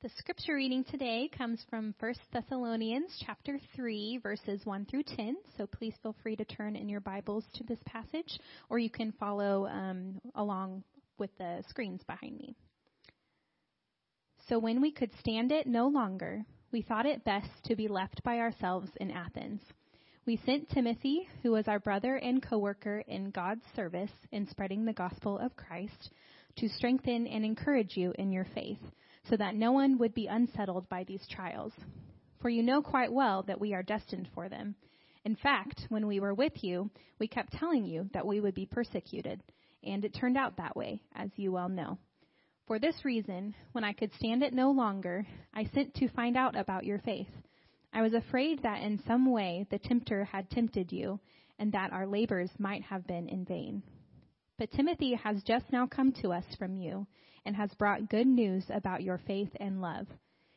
The 0.00 0.10
scripture 0.16 0.54
reading 0.54 0.84
today 0.84 1.28
comes 1.36 1.60
from 1.68 1.92
1 1.98 2.14
Thessalonians 2.32 3.20
chapter 3.26 3.58
3 3.74 4.20
verses 4.22 4.60
1 4.62 4.84
through 4.84 5.02
10. 5.02 5.36
So 5.56 5.66
please 5.66 5.92
feel 6.00 6.14
free 6.22 6.36
to 6.36 6.44
turn 6.44 6.76
in 6.76 6.88
your 6.88 7.00
Bibles 7.00 7.44
to 7.54 7.64
this 7.64 7.80
passage 7.84 8.38
or 8.70 8.78
you 8.78 8.90
can 8.90 9.10
follow 9.18 9.66
um, 9.66 10.20
along 10.36 10.84
with 11.18 11.36
the 11.38 11.64
screens 11.68 12.00
behind 12.06 12.38
me. 12.38 12.54
So 14.48 14.60
when 14.60 14.80
we 14.80 14.92
could 14.92 15.10
stand 15.18 15.50
it 15.50 15.66
no 15.66 15.88
longer, 15.88 16.44
we 16.70 16.82
thought 16.82 17.04
it 17.04 17.24
best 17.24 17.50
to 17.64 17.74
be 17.74 17.88
left 17.88 18.22
by 18.22 18.38
ourselves 18.38 18.90
in 19.00 19.10
Athens. 19.10 19.62
We 20.26 20.40
sent 20.46 20.70
Timothy, 20.70 21.28
who 21.42 21.50
was 21.50 21.66
our 21.66 21.80
brother 21.80 22.14
and 22.14 22.40
co-worker 22.40 23.02
in 23.08 23.32
God's 23.32 23.64
service 23.74 24.12
in 24.30 24.46
spreading 24.46 24.84
the 24.84 24.92
gospel 24.92 25.38
of 25.38 25.56
Christ, 25.56 26.10
to 26.58 26.68
strengthen 26.68 27.26
and 27.26 27.44
encourage 27.44 27.96
you 27.96 28.12
in 28.16 28.30
your 28.30 28.46
faith 28.54 28.78
so 29.28 29.36
that 29.36 29.54
no 29.54 29.72
one 29.72 29.98
would 29.98 30.14
be 30.14 30.26
unsettled 30.26 30.88
by 30.88 31.04
these 31.04 31.26
trials. 31.30 31.72
For 32.40 32.48
you 32.48 32.62
know 32.62 32.82
quite 32.82 33.12
well 33.12 33.42
that 33.44 33.60
we 33.60 33.74
are 33.74 33.82
destined 33.82 34.28
for 34.34 34.48
them. 34.48 34.74
In 35.24 35.36
fact, 35.36 35.86
when 35.88 36.06
we 36.06 36.20
were 36.20 36.34
with 36.34 36.62
you, 36.62 36.90
we 37.18 37.28
kept 37.28 37.52
telling 37.52 37.84
you 37.84 38.08
that 38.14 38.26
we 38.26 38.40
would 38.40 38.54
be 38.54 38.66
persecuted, 38.66 39.42
and 39.84 40.04
it 40.04 40.14
turned 40.14 40.36
out 40.36 40.56
that 40.56 40.76
way, 40.76 41.02
as 41.14 41.30
you 41.36 41.52
well 41.52 41.68
know. 41.68 41.98
For 42.66 42.78
this 42.78 43.04
reason, 43.04 43.54
when 43.72 43.84
I 43.84 43.92
could 43.92 44.12
stand 44.14 44.42
it 44.42 44.52
no 44.52 44.70
longer, 44.70 45.26
I 45.52 45.64
sent 45.74 45.94
to 45.94 46.08
find 46.08 46.36
out 46.36 46.56
about 46.56 46.84
your 46.84 46.98
faith. 46.98 47.28
I 47.92 48.02
was 48.02 48.14
afraid 48.14 48.62
that 48.62 48.82
in 48.82 49.02
some 49.06 49.30
way 49.30 49.66
the 49.70 49.78
tempter 49.78 50.24
had 50.24 50.50
tempted 50.50 50.92
you, 50.92 51.18
and 51.58 51.72
that 51.72 51.92
our 51.92 52.06
labors 52.06 52.50
might 52.58 52.82
have 52.84 53.06
been 53.06 53.28
in 53.28 53.44
vain. 53.44 53.82
But 54.58 54.72
Timothy 54.72 55.14
has 55.14 55.42
just 55.44 55.70
now 55.72 55.86
come 55.86 56.12
to 56.20 56.32
us 56.32 56.44
from 56.58 56.76
you 56.76 57.06
and 57.46 57.54
has 57.54 57.72
brought 57.74 58.10
good 58.10 58.26
news 58.26 58.64
about 58.68 59.02
your 59.02 59.18
faith 59.18 59.50
and 59.60 59.80
love. 59.80 60.08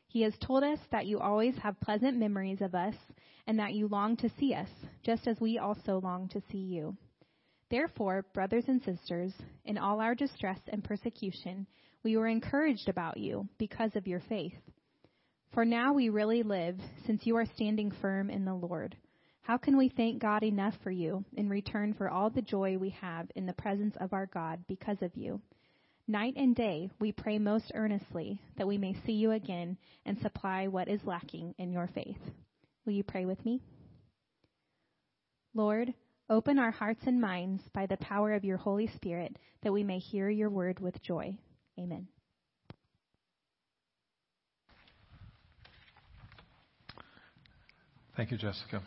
He 0.08 0.24
has 0.24 0.34
told 0.40 0.64
us 0.64 0.80
that 0.91 1.05
you 1.05 1.20
always 1.20 1.55
have 1.60 1.80
pleasant 1.80 2.18
memories 2.18 2.62
of 2.62 2.76
us 2.76 2.96
and 3.48 3.60
that 3.60 3.74
you 3.74 3.88
long 3.88 4.18
to 4.18 4.30
see 4.40 4.54
us, 4.54 4.70
just 5.04 5.27
as 5.27 5.40
we 5.40 5.58
also 5.60 6.02
long 6.02 6.27
to 6.30 6.41
see 6.52 6.58
you. 6.58 6.98
Therefore, 7.70 8.26
brothers 8.34 8.66
and 8.68 8.82
sisters, 8.84 9.34
in 9.63 9.77
all 9.77 10.02
our 10.02 10.15
distress 10.15 10.60
and 10.68 10.84
persecution, 10.84 11.68
we 12.04 12.18
were 12.18 12.27
encouraged 12.27 12.90
about 12.90 13.18
you 13.18 13.48
because 13.58 13.96
of 13.96 14.08
your 14.08 14.20
faith. 14.27 14.55
For 15.54 15.63
now 15.63 15.93
we 15.93 16.10
really 16.10 16.43
live, 16.43 16.77
since 17.05 17.26
you 17.26 17.38
are 17.38 17.46
standing 17.46 17.91
firm 18.02 18.30
in 18.30 18.46
the 18.46 18.54
Lord. 18.55 18.98
How 19.43 19.57
can 19.57 19.75
we 19.75 19.89
thank 19.89 20.21
God 20.21 20.43
enough 20.43 20.75
for 20.84 20.91
you 20.91 21.25
in 21.35 21.49
return 21.49 21.93
for 21.93 22.09
all 22.09 22.29
the 22.29 22.41
joy 22.41 22.77
we 22.77 22.91
have 22.91 23.29
in 23.35 23.45
the 23.45 23.53
presence 23.53 23.95
of 23.99 24.13
our 24.13 24.27
God 24.27 24.63
because 24.67 25.01
of 25.01 25.15
you? 25.15 25.41
Night 26.07 26.34
and 26.35 26.55
day 26.55 26.89
we 26.99 27.11
pray 27.11 27.39
most 27.39 27.71
earnestly 27.73 28.39
that 28.57 28.67
we 28.67 28.77
may 28.77 28.95
see 29.05 29.13
you 29.13 29.31
again 29.31 29.77
and 30.05 30.19
supply 30.19 30.67
what 30.67 30.87
is 30.87 30.99
lacking 31.05 31.55
in 31.57 31.71
your 31.71 31.87
faith. 31.93 32.19
Will 32.85 32.93
you 32.93 33.03
pray 33.03 33.25
with 33.25 33.43
me? 33.45 33.62
Lord, 35.53 35.93
open 36.29 36.59
our 36.59 36.71
hearts 36.71 37.01
and 37.05 37.19
minds 37.19 37.63
by 37.73 37.85
the 37.85 37.97
power 37.97 38.34
of 38.34 38.45
your 38.45 38.57
Holy 38.57 38.87
Spirit 38.95 39.37
that 39.63 39.73
we 39.73 39.84
may 39.84 39.99
hear 39.99 40.29
your 40.29 40.49
word 40.49 40.79
with 40.79 41.01
joy. 41.01 41.35
Amen. 41.79 42.07
Thank 48.15 48.31
you, 48.31 48.37
Jessica. 48.37 48.81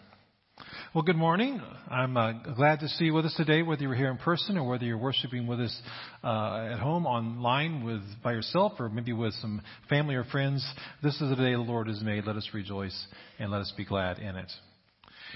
Well, 0.95 1.03
good 1.03 1.17
morning. 1.17 1.61
I'm 1.91 2.17
uh, 2.17 2.35
glad 2.55 2.79
to 2.79 2.89
see 2.89 3.07
you 3.07 3.15
with 3.15 3.25
us 3.25 3.35
today, 3.37 3.63
whether 3.63 3.83
you're 3.83 3.97
here 3.97 4.13
in 4.13 4.17
person 4.17 4.57
or 4.57 4.63
whether 4.63 4.85
you're 4.85 4.97
worshiping 4.97 5.49
with 5.49 5.59
us 5.59 5.83
uh, 6.23 6.69
at 6.71 6.79
home, 6.79 7.05
online, 7.05 7.83
with 7.83 8.03
by 8.23 8.31
yourself, 8.31 8.75
or 8.79 8.89
maybe 8.89 9.13
with 9.13 9.35
some 9.43 9.61
family 9.89 10.15
or 10.15 10.23
friends. 10.23 10.65
This 11.03 11.15
is 11.15 11.31
the 11.31 11.35
day 11.35 11.51
the 11.55 11.59
Lord 11.59 11.89
has 11.89 12.01
made. 12.01 12.27
Let 12.27 12.37
us 12.37 12.49
rejoice 12.55 12.97
and 13.41 13.51
let 13.51 13.61
us 13.61 13.75
be 13.77 13.85
glad 13.85 14.21
in 14.21 14.37
it. 14.37 14.53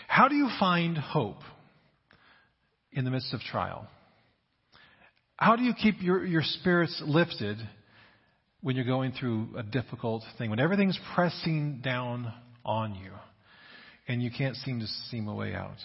How 0.07 0.29
do 0.29 0.37
you 0.37 0.49
find 0.61 0.97
hope 0.97 1.41
in 2.93 3.05
the 3.05 3.11
midst 3.11 3.35
of 3.35 3.41
trial? 3.41 3.89
How 5.39 5.57
do 5.57 5.65
you 5.65 5.75
keep 5.75 6.01
your, 6.01 6.25
your 6.25 6.43
spirits 6.45 7.03
lifted 7.05 7.59
when 8.61 8.77
you're 8.77 8.85
going 8.85 9.11
through 9.11 9.57
a 9.59 9.65
difficult 9.65 10.23
thing, 10.39 10.51
when 10.51 10.61
everything's 10.61 11.01
pressing 11.17 11.81
down 11.83 12.33
on 12.65 12.95
you? 12.95 13.11
And 14.09 14.23
you 14.23 14.31
can't 14.31 14.57
seem 14.57 14.81
to 14.81 14.87
see 15.11 15.19
a 15.19 15.35
way 15.35 15.55
out. 15.55 15.77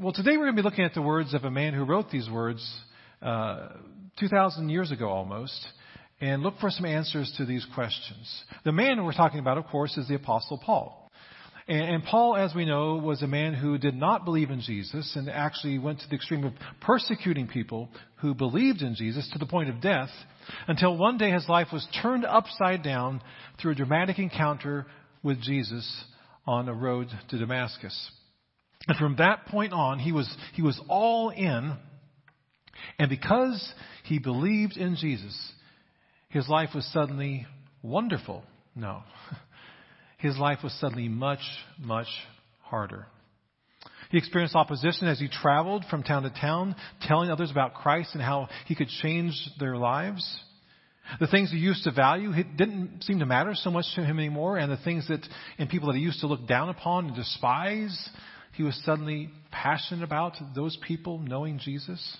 Well, 0.00 0.12
today 0.12 0.36
we're 0.36 0.44
going 0.44 0.56
to 0.56 0.62
be 0.62 0.68
looking 0.68 0.84
at 0.84 0.94
the 0.94 1.02
words 1.02 1.34
of 1.34 1.44
a 1.44 1.50
man 1.50 1.74
who 1.74 1.84
wrote 1.84 2.10
these 2.10 2.30
words 2.30 2.64
uh, 3.20 3.68
2,000 4.18 4.68
years 4.68 4.92
ago 4.92 5.08
almost, 5.08 5.66
and 6.20 6.42
look 6.42 6.54
for 6.60 6.70
some 6.70 6.86
answers 6.86 7.32
to 7.36 7.44
these 7.44 7.66
questions. 7.74 8.44
The 8.64 8.72
man 8.72 9.04
we're 9.04 9.12
talking 9.12 9.40
about, 9.40 9.58
of 9.58 9.66
course, 9.66 9.96
is 9.96 10.08
the 10.08 10.14
Apostle 10.14 10.58
Paul. 10.64 11.10
And, 11.68 11.82
and 11.82 12.04
Paul, 12.04 12.36
as 12.36 12.54
we 12.54 12.64
know, 12.64 12.96
was 12.96 13.22
a 13.22 13.26
man 13.26 13.54
who 13.54 13.78
did 13.78 13.94
not 13.94 14.24
believe 14.24 14.50
in 14.50 14.60
Jesus 14.60 15.12
and 15.16 15.28
actually 15.28 15.78
went 15.78 16.00
to 16.00 16.08
the 16.08 16.14
extreme 16.14 16.44
of 16.44 16.52
persecuting 16.80 17.48
people 17.48 17.88
who 18.16 18.34
believed 18.34 18.82
in 18.82 18.94
Jesus 18.94 19.28
to 19.32 19.38
the 19.38 19.46
point 19.46 19.68
of 19.68 19.80
death 19.80 20.10
until 20.68 20.96
one 20.96 21.18
day 21.18 21.30
his 21.30 21.48
life 21.48 21.68
was 21.72 21.86
turned 22.00 22.24
upside 22.24 22.82
down 22.82 23.20
through 23.60 23.72
a 23.72 23.76
dramatic 23.76 24.18
encounter 24.18 24.86
with 25.22 25.40
Jesus 25.42 26.04
on 26.46 26.68
a 26.68 26.74
road 26.74 27.08
to 27.30 27.38
Damascus. 27.38 28.10
And 28.88 28.96
from 28.96 29.16
that 29.16 29.46
point 29.46 29.72
on, 29.72 29.98
he 29.98 30.12
was, 30.12 30.32
he 30.54 30.62
was 30.62 30.80
all 30.88 31.30
in. 31.30 31.76
And 32.98 33.08
because 33.08 33.72
he 34.04 34.18
believed 34.18 34.76
in 34.76 34.96
Jesus, 34.96 35.36
his 36.28 36.48
life 36.48 36.70
was 36.74 36.84
suddenly 36.92 37.46
wonderful. 37.82 38.44
No. 38.74 39.02
His 40.18 40.38
life 40.38 40.58
was 40.62 40.72
suddenly 40.80 41.08
much, 41.08 41.40
much 41.78 42.08
harder. 42.62 43.06
He 44.10 44.18
experienced 44.18 44.54
opposition 44.54 45.08
as 45.08 45.18
he 45.18 45.28
traveled 45.28 45.84
from 45.90 46.02
town 46.02 46.22
to 46.22 46.30
town, 46.30 46.76
telling 47.02 47.30
others 47.30 47.50
about 47.50 47.74
Christ 47.74 48.10
and 48.14 48.22
how 48.22 48.48
he 48.66 48.74
could 48.74 48.88
change 48.88 49.34
their 49.58 49.76
lives. 49.76 50.40
The 51.20 51.26
things 51.26 51.50
he 51.50 51.58
used 51.58 51.84
to 51.84 51.92
value 51.92 52.32
didn't 52.56 53.02
seem 53.02 53.20
to 53.20 53.26
matter 53.26 53.54
so 53.54 53.70
much 53.70 53.86
to 53.94 54.04
him 54.04 54.18
anymore, 54.18 54.58
and 54.58 54.70
the 54.70 54.76
things 54.76 55.06
that 55.08 55.26
and 55.58 55.68
people 55.68 55.88
that 55.88 55.96
he 55.96 56.02
used 56.02 56.20
to 56.20 56.26
look 56.26 56.46
down 56.46 56.68
upon 56.68 57.06
and 57.06 57.16
despise, 57.16 58.10
he 58.54 58.62
was 58.62 58.80
suddenly 58.84 59.30
passionate 59.50 60.04
about 60.04 60.34
those 60.54 60.76
people 60.86 61.18
knowing 61.18 61.58
Jesus. 61.58 62.16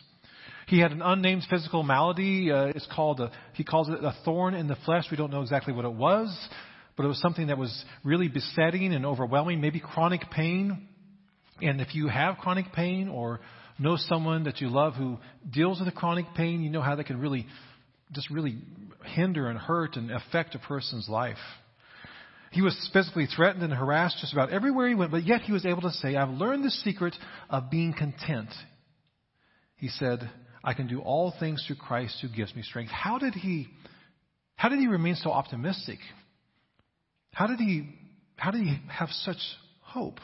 He 0.67 0.81
had 0.81 0.91
an 0.91 1.01
unnamed 1.01 1.45
physical 1.49 1.83
malady. 1.83 2.51
Uh, 2.51 2.67
it's 2.67 2.89
called 2.93 3.21
a, 3.21 3.31
he 3.55 3.65
calls 3.65 3.89
it 3.89 4.03
a 4.03 4.17
thorn 4.25 4.55
in 4.55 4.67
the 4.67 4.77
flesh. 4.85 5.05
We 5.11 5.17
don't 5.17 5.31
know 5.31 5.43
exactly 5.43 5.73
what 5.73 5.85
it 5.85 5.93
was, 5.93 6.37
but 6.97 7.05
it 7.05 7.09
was 7.09 7.21
something 7.21 7.49
that 7.49 7.59
was 7.59 7.85
really 8.03 8.29
besetting 8.29 8.93
and 8.93 9.07
overwhelming, 9.07 9.61
maybe 9.61 9.79
chronic 9.81 10.23
pain. 10.31 10.89
And 11.63 11.81
if 11.81 11.95
you 11.95 12.09
have 12.09 12.39
chronic 12.39 12.73
pain 12.73 13.09
or 13.09 13.41
know 13.79 13.97
someone 13.97 14.45
that 14.45 14.61
you 14.61 14.69
love 14.69 14.95
who 14.95 15.19
deals 15.49 15.79
with 15.79 15.89
a 15.89 15.93
chronic 15.93 16.27
pain, 16.35 16.63
you 16.63 16.71
know 16.71 16.83
how 16.83 16.97
that 16.97 17.07
can 17.07 17.21
really 17.21 17.47
just 18.13 18.31
really 18.31 18.59
hinder 19.05 19.49
and 19.49 19.59
hurt 19.59 19.97
and 19.97 20.11
affect 20.11 20.55
a 20.55 20.59
person's 20.59 21.09
life. 21.09 21.37
He 22.53 22.63
was 22.63 22.91
physically 22.93 23.27
threatened 23.27 23.63
and 23.63 23.73
harassed 23.73 24.19
just 24.21 24.33
about 24.33 24.51
everywhere 24.51 24.89
he 24.89 24.95
went, 24.95 25.11
but 25.11 25.27
yet 25.27 25.43
he 25.43 25.53
was 25.53 25.67
able 25.67 25.83
to 25.83 25.91
say, 25.91 26.17
I've 26.17 26.31
learned 26.31 26.65
the 26.65 26.71
secret 26.71 27.15
of 27.51 27.71
being 27.71 27.93
content. 27.93 28.51
He 29.77 29.89
said, 29.89 30.31
I 30.65 30.73
can 30.75 30.87
do 30.87 31.01
all 31.01 31.35
things 31.39 31.63
through 31.67 31.77
Christ 31.77 32.19
who 32.23 32.29
gives 32.29 32.55
me 32.55 32.63
strength. 32.63 32.91
How 32.91 33.19
did 33.19 33.35
he, 33.35 33.69
how 34.55 34.69
did 34.69 34.79
he 34.79 34.87
remain 34.87 35.17
so 35.17 35.31
optimistic? 35.31 35.99
How 37.33 37.47
did 37.47 37.59
he, 37.59 37.89
how 38.37 38.51
did 38.51 38.63
he 38.63 38.79
have 38.89 39.11
such 39.11 39.37
hope? 39.81 40.19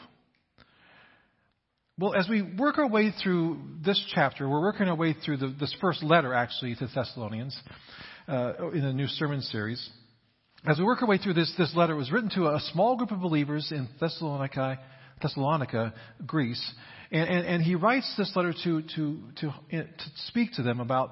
Well, 1.99 2.15
as 2.15 2.27
we 2.27 2.41
work 2.41 2.79
our 2.79 2.87
way 2.87 3.11
through 3.11 3.59
this 3.85 4.03
chapter, 4.15 4.49
we're 4.49 4.61
working 4.61 4.87
our 4.87 4.95
way 4.95 5.13
through 5.13 5.37
the, 5.37 5.55
this 5.59 5.75
first 5.79 6.01
letter, 6.01 6.33
actually, 6.33 6.73
to 6.75 6.87
Thessalonians 6.93 7.55
uh, 8.27 8.71
in 8.71 8.81
the 8.81 8.93
new 8.93 9.05
sermon 9.05 9.41
series. 9.41 9.89
As 10.65 10.79
we 10.79 10.85
work 10.85 11.03
our 11.03 11.07
way 11.07 11.19
through 11.19 11.35
this, 11.35 11.53
this 11.55 11.71
letter, 11.75 11.95
was 11.95 12.11
written 12.11 12.31
to 12.31 12.47
a 12.47 12.59
small 12.71 12.97
group 12.97 13.11
of 13.11 13.21
believers 13.21 13.71
in 13.71 13.87
Thessalonica, 13.99 14.79
Thessalonica 15.21 15.93
Greece. 16.25 16.73
And, 17.11 17.29
and, 17.29 17.45
and 17.45 17.61
he 17.61 17.75
writes 17.75 18.11
this 18.17 18.31
letter 18.35 18.55
to, 18.63 18.81
to, 18.95 19.19
to, 19.41 19.53
to 19.69 19.87
speak 20.27 20.53
to 20.53 20.63
them 20.63 20.79
about 20.79 21.11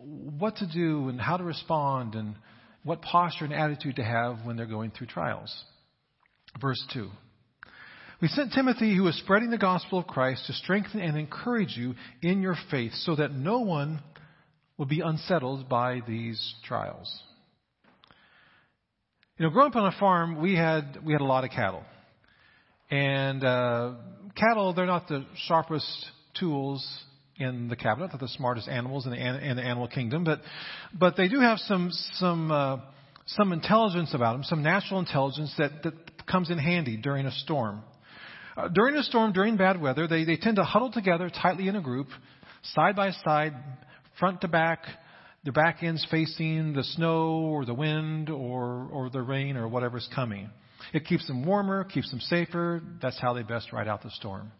what 0.00 0.56
to 0.56 0.66
do 0.66 1.10
and 1.10 1.20
how 1.20 1.36
to 1.36 1.44
respond 1.44 2.14
and 2.14 2.34
what 2.82 3.02
posture 3.02 3.44
and 3.44 3.52
attitude 3.52 3.96
to 3.96 4.04
have 4.04 4.38
when 4.46 4.56
they're 4.56 4.64
going 4.64 4.90
through 4.90 5.08
trials. 5.08 5.54
Verse 6.58 6.82
2. 6.94 7.10
We 8.20 8.26
sent 8.26 8.52
Timothy, 8.52 8.96
who 8.96 9.06
is 9.06 9.16
spreading 9.18 9.50
the 9.50 9.58
gospel 9.58 10.00
of 10.00 10.08
Christ, 10.08 10.46
to 10.46 10.52
strengthen 10.52 11.00
and 11.00 11.16
encourage 11.16 11.76
you 11.76 11.94
in 12.20 12.42
your 12.42 12.56
faith, 12.68 12.92
so 12.94 13.14
that 13.14 13.32
no 13.32 13.60
one 13.60 14.00
will 14.76 14.86
be 14.86 15.00
unsettled 15.00 15.68
by 15.68 16.00
these 16.06 16.54
trials. 16.64 17.16
You 19.36 19.46
know, 19.46 19.50
growing 19.50 19.70
up 19.70 19.76
on 19.76 19.86
a 19.86 19.96
farm, 20.00 20.42
we 20.42 20.56
had 20.56 20.98
we 21.04 21.12
had 21.12 21.20
a 21.20 21.26
lot 21.26 21.44
of 21.44 21.50
cattle, 21.50 21.84
and 22.90 23.44
uh, 23.44 23.92
cattle 24.34 24.74
they're 24.74 24.86
not 24.86 25.06
the 25.06 25.24
sharpest 25.46 25.86
tools 26.40 26.84
in 27.36 27.68
the 27.68 27.76
cabinet, 27.76 28.10
they're 28.10 28.18
the 28.18 28.34
smartest 28.36 28.68
animals 28.68 29.06
in 29.06 29.12
the, 29.12 29.16
in 29.16 29.56
the 29.56 29.62
animal 29.62 29.86
kingdom, 29.86 30.24
but 30.24 30.40
but 30.92 31.16
they 31.16 31.28
do 31.28 31.38
have 31.38 31.58
some 31.58 31.90
some 32.14 32.50
uh, 32.50 32.78
some 33.26 33.52
intelligence 33.52 34.12
about 34.12 34.32
them, 34.32 34.42
some 34.42 34.64
natural 34.64 34.98
intelligence 34.98 35.54
that, 35.56 35.84
that 35.84 36.26
comes 36.26 36.50
in 36.50 36.58
handy 36.58 36.96
during 36.96 37.24
a 37.24 37.30
storm. 37.30 37.84
Uh, 38.58 38.66
during 38.66 38.96
a 38.96 39.02
storm, 39.04 39.32
during 39.32 39.56
bad 39.56 39.80
weather, 39.80 40.08
they, 40.08 40.24
they 40.24 40.36
tend 40.36 40.56
to 40.56 40.64
huddle 40.64 40.90
together 40.90 41.30
tightly 41.30 41.68
in 41.68 41.76
a 41.76 41.80
group, 41.80 42.08
side 42.74 42.96
by 42.96 43.12
side, 43.24 43.52
front 44.18 44.40
to 44.40 44.48
back, 44.48 44.80
their 45.44 45.52
back 45.52 45.84
ends 45.84 46.04
facing 46.10 46.72
the 46.72 46.82
snow 46.82 47.34
or 47.34 47.64
the 47.64 47.74
wind 47.74 48.28
or, 48.28 48.88
or 48.90 49.10
the 49.10 49.22
rain 49.22 49.56
or 49.56 49.68
whatever's 49.68 50.08
coming. 50.12 50.50
It 50.92 51.06
keeps 51.06 51.24
them 51.28 51.46
warmer, 51.46 51.84
keeps 51.84 52.10
them 52.10 52.18
safer. 52.18 52.82
That's 53.00 53.20
how 53.20 53.32
they 53.32 53.44
best 53.44 53.72
ride 53.72 53.86
out 53.86 54.02
the 54.02 54.10
storm. 54.10 54.50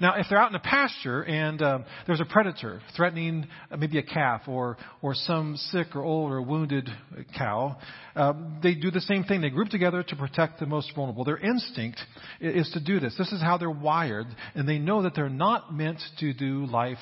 Now, 0.00 0.14
if 0.16 0.26
they're 0.30 0.38
out 0.38 0.50
in 0.50 0.56
a 0.56 0.60
pasture 0.60 1.22
and 1.22 1.60
uh, 1.60 1.78
there's 2.06 2.20
a 2.20 2.24
predator 2.24 2.80
threatening 2.96 3.46
maybe 3.76 3.98
a 3.98 4.02
calf 4.02 4.42
or 4.48 4.78
or 5.02 5.14
some 5.14 5.56
sick 5.56 5.94
or 5.94 6.02
old 6.02 6.32
or 6.32 6.40
wounded 6.40 6.88
cow, 7.36 7.76
uh, 8.16 8.32
they 8.62 8.74
do 8.74 8.90
the 8.90 9.02
same 9.02 9.24
thing. 9.24 9.42
They 9.42 9.50
group 9.50 9.68
together 9.68 10.02
to 10.02 10.16
protect 10.16 10.58
the 10.58 10.66
most 10.66 10.92
vulnerable. 10.94 11.24
Their 11.24 11.38
instinct 11.38 12.00
is 12.40 12.70
to 12.72 12.80
do 12.80 12.98
this. 12.98 13.14
This 13.18 13.30
is 13.30 13.42
how 13.42 13.58
they're 13.58 13.70
wired, 13.70 14.26
and 14.54 14.66
they 14.66 14.78
know 14.78 15.02
that 15.02 15.14
they're 15.14 15.28
not 15.28 15.74
meant 15.74 16.00
to 16.20 16.32
do 16.32 16.64
life 16.64 16.98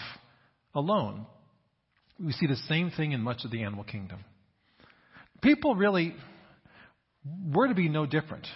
alone. 0.75 1.27
We 2.19 2.33
see 2.33 2.49
the 2.49 2.57
same 2.69 2.91
thing 2.91 3.13
in 3.13 3.21
much 3.21 3.45
of 3.45 3.53
the 3.53 3.63
animal 3.63 3.85
kingdom. 3.85 4.25
People 5.41 5.77
really, 5.77 6.17
we're 7.55 7.69
to 7.69 7.75
be 7.75 7.89
no 7.89 8.07
different. 8.07 8.47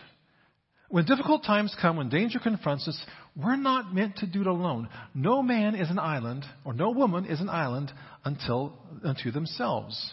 When 0.92 1.06
difficult 1.06 1.42
times 1.42 1.74
come, 1.80 1.96
when 1.96 2.10
danger 2.10 2.38
confronts 2.38 2.86
us, 2.86 3.02
we're 3.34 3.56
not 3.56 3.94
meant 3.94 4.16
to 4.16 4.26
do 4.26 4.42
it 4.42 4.46
alone. 4.46 4.90
No 5.14 5.42
man 5.42 5.74
is 5.74 5.88
an 5.88 5.98
island, 5.98 6.44
or 6.66 6.74
no 6.74 6.90
woman 6.90 7.24
is 7.24 7.40
an 7.40 7.48
island 7.48 7.90
until 8.26 8.74
unto 9.02 9.30
themselves. 9.30 10.12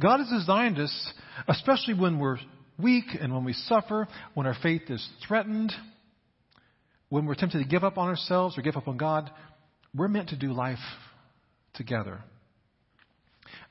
God 0.00 0.20
has 0.20 0.30
designed 0.30 0.78
us, 0.78 1.12
especially 1.46 1.92
when 1.92 2.18
we're 2.18 2.38
weak 2.78 3.04
and 3.20 3.34
when 3.34 3.44
we 3.44 3.52
suffer, 3.52 4.08
when 4.32 4.46
our 4.46 4.56
faith 4.62 4.88
is 4.88 5.06
threatened, 5.28 5.74
when 7.10 7.26
we're 7.26 7.34
tempted 7.34 7.58
to 7.58 7.68
give 7.68 7.84
up 7.84 7.98
on 7.98 8.08
ourselves 8.08 8.56
or 8.56 8.62
give 8.62 8.78
up 8.78 8.88
on 8.88 8.96
God, 8.96 9.30
we're 9.94 10.08
meant 10.08 10.30
to 10.30 10.38
do 10.38 10.54
life 10.54 10.78
together. 11.74 12.22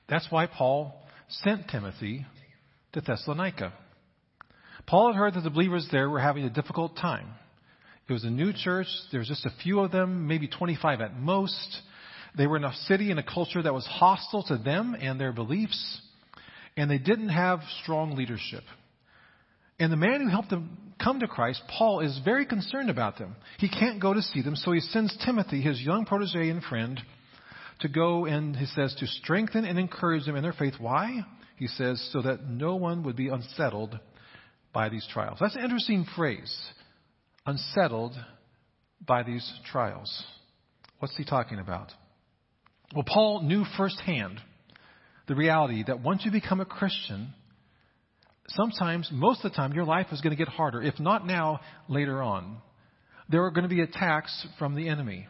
That's 0.08 0.28
why 0.30 0.46
Paul 0.46 0.94
sent 1.30 1.68
Timothy 1.70 2.28
to 2.92 3.02
Thessalonica. 3.02 3.74
Paul 4.88 5.14
had 5.14 5.18
heard 5.18 5.34
that 5.36 5.42
the 5.42 5.50
believers 5.50 5.88
there 5.92 6.10
were 6.10 6.20
having 6.20 6.44
a 6.44 6.50
difficult 6.50 6.96
time. 6.98 7.28
It 8.08 8.14
was 8.14 8.24
a 8.26 8.30
new 8.30 8.52
church. 8.54 8.88
There 9.12 9.20
was 9.20 9.30
just 9.30 9.46
a 9.46 9.54
few 9.64 9.80
of 9.80 9.92
them, 9.92 10.28
maybe 10.28 10.48
25 10.48 11.02
at 11.02 11.18
most. 11.18 11.82
They 12.38 12.48
were 12.48 12.58
in 12.58 12.64
a 12.64 12.74
city 12.88 13.12
and 13.12 13.20
a 13.20 13.24
culture 13.24 13.62
that 13.62 13.74
was 13.74 13.86
hostile 13.86 14.44
to 14.44 14.58
them 14.58 14.96
and 15.00 15.20
their 15.20 15.32
beliefs, 15.32 16.02
and 16.76 16.90
they 16.90 16.98
didn't 16.98 17.30
have 17.30 17.60
strong 17.82 18.16
leadership. 18.16 18.64
And 19.80 19.92
the 19.92 19.98
man 19.98 20.22
who 20.22 20.30
helped 20.30 20.50
them 20.50 20.78
come 21.02 21.20
to 21.20 21.28
Christ, 21.28 21.62
Paul, 21.78 22.02
is 22.02 22.20
very 22.26 22.46
concerned 22.46 22.90
about 22.90 23.18
them. 23.18 23.36
He 23.60 23.70
can't 23.70 24.02
go 24.02 24.14
to 24.14 24.22
see 24.22 24.42
them, 24.42 24.56
so 24.56 24.72
he 24.72 24.80
sends 24.80 25.16
Timothy, 25.26 25.62
his 25.62 25.82
young 25.82 26.06
protege 26.06 26.50
and 26.50 26.64
friend, 26.64 27.00
to 27.80 27.88
go 27.88 28.26
and, 28.26 28.56
he 28.56 28.66
says, 28.66 28.96
to 29.00 29.08
strengthen 29.08 29.66
and 29.66 29.80
encourage 29.80 30.26
them 30.26 30.36
in 30.36 30.44
their 30.44 30.54
faith. 30.54 30.76
Why? 30.80 31.26
He 31.58 31.68
says, 31.68 32.10
so 32.12 32.22
that 32.22 32.48
no 32.48 32.76
one 32.76 33.04
would 33.04 33.16
be 33.16 33.30
unsettled 33.30 34.00
by 34.74 34.90
these 34.90 35.08
trials. 35.12 35.38
That's 35.40 35.56
an 35.56 35.64
interesting 35.64 36.06
phrase. 36.16 36.54
Unsettled 37.46 38.14
by 39.06 39.24
these 39.24 39.52
trials. 39.72 40.24
What's 41.00 41.16
he 41.18 41.26
talking 41.26 41.60
about? 41.60 41.92
Well, 42.96 43.06
Paul 43.06 43.42
knew 43.44 43.66
firsthand 43.78 44.40
the 45.28 45.36
reality 45.36 45.84
that 45.88 46.02
once 46.02 46.24
you 46.26 46.32
become 46.32 46.60
a 46.60 46.66
Christian, 46.66 47.34
sometimes, 48.50 49.10
most 49.12 49.44
of 49.44 49.52
the 49.52 49.56
time, 49.56 49.74
your 49.74 49.86
life 49.86 50.08
is 50.12 50.22
going 50.22 50.36
to 50.36 50.38
get 50.38 50.48
harder. 50.48 50.82
If 50.82 51.00
not 51.00 51.26
now, 51.26 51.60
later 51.88 52.22
on. 52.22 52.58
There 53.30 53.44
are 53.46 53.52
going 53.52 53.64
to 53.64 53.74
be 53.74 53.82
attacks 53.82 54.46
from 54.60 54.76
the 54.76 54.90
enemy. 54.90 55.28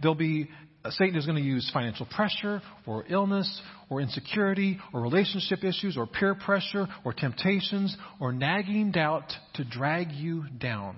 There'll 0.00 0.14
be 0.14 0.50
Uh, 0.88 0.90
Satan 0.92 1.16
is 1.16 1.26
going 1.26 1.36
to 1.36 1.44
use 1.44 1.68
financial 1.72 2.06
pressure 2.06 2.62
or 2.86 3.04
illness 3.10 3.60
or 3.90 4.00
insecurity 4.00 4.78
or 4.94 5.02
relationship 5.02 5.62
issues 5.62 5.98
or 5.98 6.06
peer 6.06 6.34
pressure 6.34 6.86
or 7.04 7.12
temptations 7.12 7.94
or 8.20 8.32
nagging 8.32 8.90
doubt 8.90 9.30
to 9.54 9.64
drag 9.64 10.12
you 10.12 10.44
down. 10.58 10.96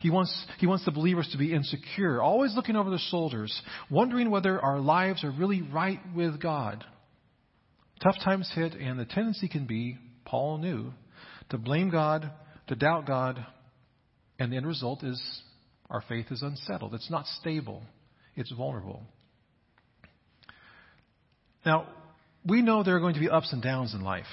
He 0.00 0.10
wants, 0.10 0.34
he 0.58 0.66
wants 0.66 0.84
the 0.84 0.90
believers 0.90 1.28
to 1.32 1.38
be 1.38 1.52
insecure, 1.52 2.20
always 2.20 2.54
looking 2.56 2.74
over 2.74 2.90
their 2.90 2.98
shoulders, 3.10 3.60
wondering 3.90 4.30
whether 4.30 4.58
our 4.60 4.80
lives 4.80 5.22
are 5.22 5.30
really 5.30 5.62
right 5.62 6.00
with 6.16 6.40
God. 6.40 6.84
Tough 8.02 8.16
times 8.24 8.50
hit, 8.54 8.72
and 8.74 8.98
the 8.98 9.04
tendency 9.04 9.46
can 9.46 9.66
be, 9.66 9.98
Paul 10.24 10.58
knew, 10.58 10.92
to 11.50 11.58
blame 11.58 11.90
God, 11.90 12.30
to 12.68 12.74
doubt 12.74 13.06
God, 13.06 13.44
and 14.38 14.50
the 14.50 14.56
end 14.56 14.66
result 14.66 15.04
is 15.04 15.20
our 15.90 16.02
faith 16.08 16.26
is 16.30 16.42
unsettled. 16.42 16.94
It's 16.94 17.10
not 17.10 17.26
stable 17.26 17.82
it's 18.40 18.52
vulnerable. 18.52 19.02
Now, 21.64 21.86
we 22.44 22.62
know 22.62 22.82
there 22.82 22.96
are 22.96 23.00
going 23.00 23.14
to 23.14 23.20
be 23.20 23.28
ups 23.28 23.52
and 23.52 23.62
downs 23.62 23.94
in 23.94 24.02
life. 24.02 24.24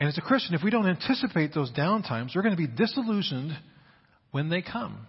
And 0.00 0.08
as 0.08 0.18
a 0.18 0.22
Christian, 0.22 0.54
if 0.54 0.62
we 0.62 0.70
don't 0.70 0.88
anticipate 0.88 1.54
those 1.54 1.70
downtimes, 1.72 2.34
we're 2.34 2.42
going 2.42 2.56
to 2.56 2.60
be 2.60 2.66
disillusioned 2.66 3.56
when 4.30 4.48
they 4.48 4.62
come. 4.62 5.06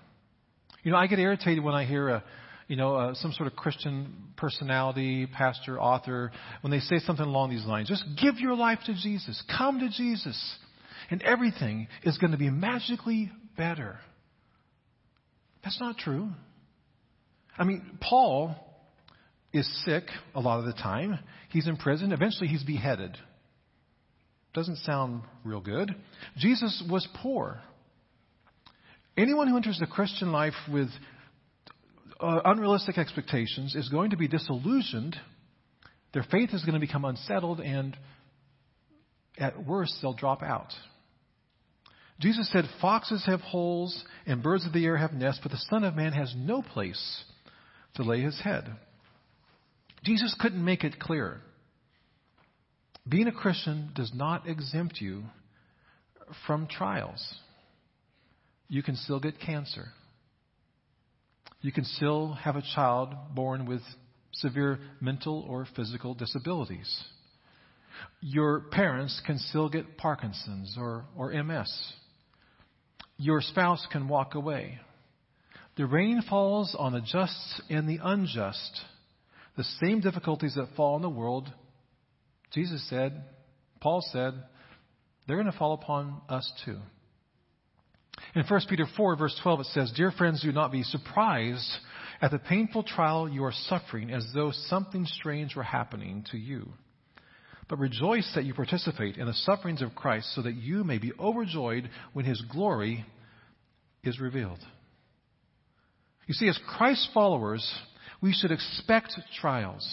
You 0.84 0.92
know, 0.92 0.98
I 0.98 1.08
get 1.08 1.20
irritated 1.20 1.64
when 1.64 1.74
I 1.74 1.86
hear 1.86 2.10
a, 2.10 2.24
you 2.68 2.76
know, 2.76 2.96
uh, 2.96 3.14
some 3.16 3.32
sort 3.32 3.48
of 3.48 3.56
Christian 3.56 4.14
personality, 4.36 5.28
pastor, 5.28 5.80
author, 5.80 6.32
when 6.62 6.72
they 6.72 6.80
say 6.80 7.00
something 7.00 7.26
along 7.26 7.50
these 7.50 7.66
lines. 7.66 7.88
Just 7.88 8.04
give 8.22 8.40
your 8.40 8.56
life 8.56 8.80
to 8.86 8.94
Jesus. 8.94 9.42
Come 9.58 9.80
to 9.80 9.90
Jesus. 9.90 10.58
And 11.10 11.22
everything 11.24 11.88
is 12.04 12.18
going 12.18 12.32
to 12.32 12.38
be 12.38 12.50
magically 12.50 13.32
better. 13.58 14.00
That's 15.64 15.80
not 15.80 15.98
true. 15.98 16.30
I 17.58 17.64
mean, 17.64 17.98
Paul 18.00 18.56
is 19.54 19.70
sick 19.86 20.04
a 20.34 20.40
lot 20.40 20.60
of 20.60 20.66
the 20.66 20.74
time. 20.74 21.20
He's 21.50 21.68
in 21.68 21.78
prison. 21.78 22.12
Eventually, 22.12 22.48
he's 22.48 22.64
beheaded. 22.64 23.18
Doesn't 24.54 24.78
sound 24.78 25.24
real 25.44 25.62
good. 25.62 25.94
Jesus 26.38 26.84
was 26.90 27.08
poor. 27.22 27.62
Anyone 29.18 29.48
who 29.48 29.58
enters 29.58 29.78
the 29.80 29.88
Christian 29.88 30.32
life 30.32 30.54
with 30.72 30.90
uh, 32.20 32.42
unrealistic 32.46 32.98
expectations 32.98 33.76
is 33.76 33.90
going 33.90 34.12
to 34.12 34.18
be 34.18 34.28
disillusioned. 34.28 35.16
Their 36.14 36.24
faith 36.24 36.50
is 36.54 36.64
going 36.64 36.74
to 36.74 36.80
become 36.80 37.06
unsettled, 37.06 37.60
and 37.60 37.98
at 39.38 39.66
worst, 39.66 39.98
they'll 40.02 40.14
drop 40.14 40.44
out. 40.44 40.74
Jesus 42.20 42.50
said, 42.52 42.66
Foxes 42.82 43.26
have 43.26 43.42
holes 43.42 44.04
and 44.26 44.44
birds 44.44 44.66
of 44.66 44.74
the 44.74 44.86
air 44.86 44.98
have 44.98 45.14
nests, 45.14 45.40
but 45.42 45.52
the 45.52 45.66
Son 45.70 45.84
of 45.84 45.96
Man 45.96 46.14
has 46.14 46.34
no 46.38 46.62
place 46.62 47.24
to 47.96 48.04
lay 48.04 48.22
his 48.22 48.40
head. 48.42 48.70
Jesus 50.04 50.36
couldn't 50.40 50.64
make 50.64 50.84
it 50.84 51.00
clearer. 51.00 51.42
Being 53.08 53.28
a 53.28 53.32
Christian 53.32 53.92
does 53.96 54.12
not 54.14 54.48
exempt 54.48 55.02
you 55.02 55.24
from 56.46 56.68
trials. 56.68 57.36
You 58.68 58.84
can 58.84 58.96
still 58.96 59.20
get 59.20 59.40
cancer. 59.40 59.90
You 61.62 61.72
can 61.72 61.84
still 61.84 62.34
have 62.34 62.56
a 62.56 62.64
child 62.76 63.14
born 63.36 63.66
with 63.66 63.82
severe 64.34 64.80
mental 65.00 65.46
or 65.48 65.68
physical 65.76 66.14
disabilities. 66.14 67.04
Your 68.22 68.62
parents 68.72 69.22
can 69.26 69.38
still 69.38 69.70
get 69.70 69.98
Parkinson's 69.98 70.76
or, 70.78 71.06
or 71.16 71.32
MS. 71.32 71.72
Your 73.18 73.42
spouse 73.42 73.86
can 73.92 74.08
walk 74.08 74.34
away. 74.36 74.80
The 75.78 75.86
rain 75.86 76.22
falls 76.30 76.76
on 76.78 76.94
the 76.94 77.02
just 77.02 77.62
and 77.70 77.88
the 77.88 78.00
unjust. 78.04 78.82
The 79.58 79.64
same 79.82 80.02
difficulties 80.02 80.56
that 80.56 80.76
fall 80.76 80.96
on 80.96 81.02
the 81.02 81.10
world, 81.10 81.52
Jesus 82.54 82.88
said, 82.90 83.24
Paul 83.80 84.04
said, 84.12 84.34
they're 85.28 85.38
going 85.38 85.52
to 85.52 85.58
fall 85.58 85.74
upon 85.74 86.22
us 86.30 86.52
too. 86.66 86.78
In 88.36 88.44
1 88.44 88.62
Peter 88.70 88.86
4, 88.98 89.16
verse 89.16 89.40
12, 89.42 89.62
it 89.62 89.66
says, 89.68 89.94
Dear 89.96 90.12
friends, 90.12 90.42
do 90.42 90.52
not 90.52 90.72
be 90.72 90.84
surprised 90.84 91.70
at 92.22 92.32
the 92.32 92.40
painful 92.40 92.84
trial 92.84 93.28
you 93.28 93.44
are 93.44 93.54
suffering 93.54 94.12
as 94.12 94.26
though 94.34 94.52
something 94.52 95.06
strange 95.06 95.56
were 95.56 95.64
happening 95.64 96.26
to 96.32 96.38
you. 96.38 96.70
But 97.68 97.80
rejoice 97.80 98.30
that 98.36 98.46
you 98.46 98.54
participate 98.54 99.18
in 99.18 99.28
the 99.28 99.34
sufferings 99.34 99.82
of 99.82 99.96
Christ 99.96 100.34
so 100.36 100.42
that 100.42 100.56
you 100.56 100.84
may 100.84 100.98
be 100.98 101.14
overjoyed 101.20 101.90
when 102.14 102.26
his 102.26 102.42
glory 102.52 103.06
is 104.04 104.20
revealed. 104.20 104.60
You 106.28 106.34
see, 106.34 106.48
as 106.48 106.60
Christ 106.78 107.10
followers, 107.14 107.70
we 108.22 108.34
should 108.34 108.52
expect 108.52 109.20
trials. 109.40 109.88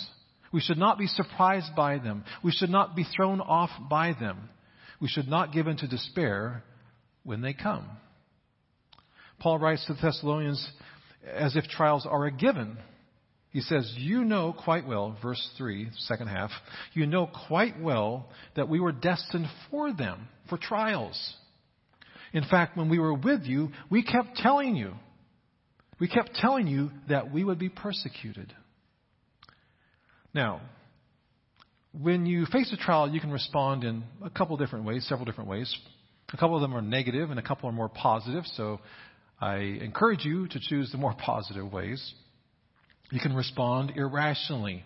We 0.53 0.61
should 0.61 0.79
not 0.79 0.99
be 0.99 1.07
surprised 1.07 1.75
by 1.77 1.99
them. 1.99 2.25
We 2.43 2.53
should 2.53 2.71
not 2.71 2.97
be 2.97 3.05
thrown 3.05 3.41
off 3.41 3.71
by 3.91 4.15
them. 4.19 4.49
We 5.01 5.09
should 5.09 5.29
not 5.29 5.53
give 5.53 5.67
in 5.67 5.77
to 5.79 5.89
despair 5.89 6.63
when 7.23 7.41
they 7.41 7.53
come. 7.53 7.87
Paul 9.39 9.59
writes 9.59 9.85
to 9.87 9.95
the 9.95 10.01
Thessalonians 10.01 10.67
as 11.33 11.57
if 11.57 11.65
trials 11.65 12.07
are 12.07 12.27
a 12.27 12.33
given. 12.33 12.79
He 13.51 13.61
says, 13.61 13.93
You 13.97 14.25
know 14.25 14.53
quite 14.53 14.87
well, 14.87 15.17
verse 15.23 15.49
3, 15.57 15.91
second 15.97 16.29
half, 16.29 16.51
you 16.93 17.07
know 17.07 17.31
quite 17.49 17.81
well 17.81 18.29
that 18.57 18.69
we 18.69 18.81
were 18.81 18.93
destined 18.93 19.47
for 19.71 19.93
them, 19.93 20.29
for 20.49 20.59
trials. 20.59 21.35
In 22.33 22.45
fact, 22.45 22.77
when 22.77 22.91
we 22.91 22.99
were 22.99 23.15
with 23.15 23.45
you, 23.45 23.71
we 23.91 24.03
kept 24.03 24.37
telling 24.37 24.77
you, 24.77 24.93
we 26.01 26.09
kept 26.09 26.35
telling 26.35 26.67
you 26.67 26.91
that 27.09 27.33
we 27.33 27.45
would 27.45 27.59
be 27.59 27.69
persecuted. 27.69 28.53
Now, 30.33 30.61
when 31.93 32.27
you 32.27 32.47
face 32.47 32.73
a 32.73 32.77
trial, 32.77 33.11
you 33.11 33.21
can 33.21 33.31
respond 33.31 33.85
in 33.85 34.05
a 34.23 34.31
couple 34.31 34.57
different 34.57 34.85
ways, 34.85 35.07
several 35.09 35.25
different 35.25 35.51
ways. 35.51 35.75
A 36.33 36.37
couple 36.37 36.55
of 36.55 36.61
them 36.61 36.75
are 36.75 36.83
negative 36.83 37.31
and 37.31 37.39
a 37.39 37.43
couple 37.43 37.69
are 37.69 37.73
more 37.73 37.89
positive, 37.89 38.45
so 38.55 38.81
I 39.41 39.57
encourage 39.57 40.25
you 40.25 40.47
to 40.49 40.61
choose 40.61 40.93
the 40.93 40.99
more 40.99 41.15
positive 41.19 41.73
ways. 41.73 42.15
You 43.11 43.21
can 43.21 43.35
respond 43.35 43.93
irrationally, 43.97 44.85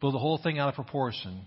blow 0.00 0.10
the 0.10 0.18
whole 0.18 0.38
thing 0.42 0.58
out 0.58 0.68
of 0.68 0.74
proportion, 0.74 1.42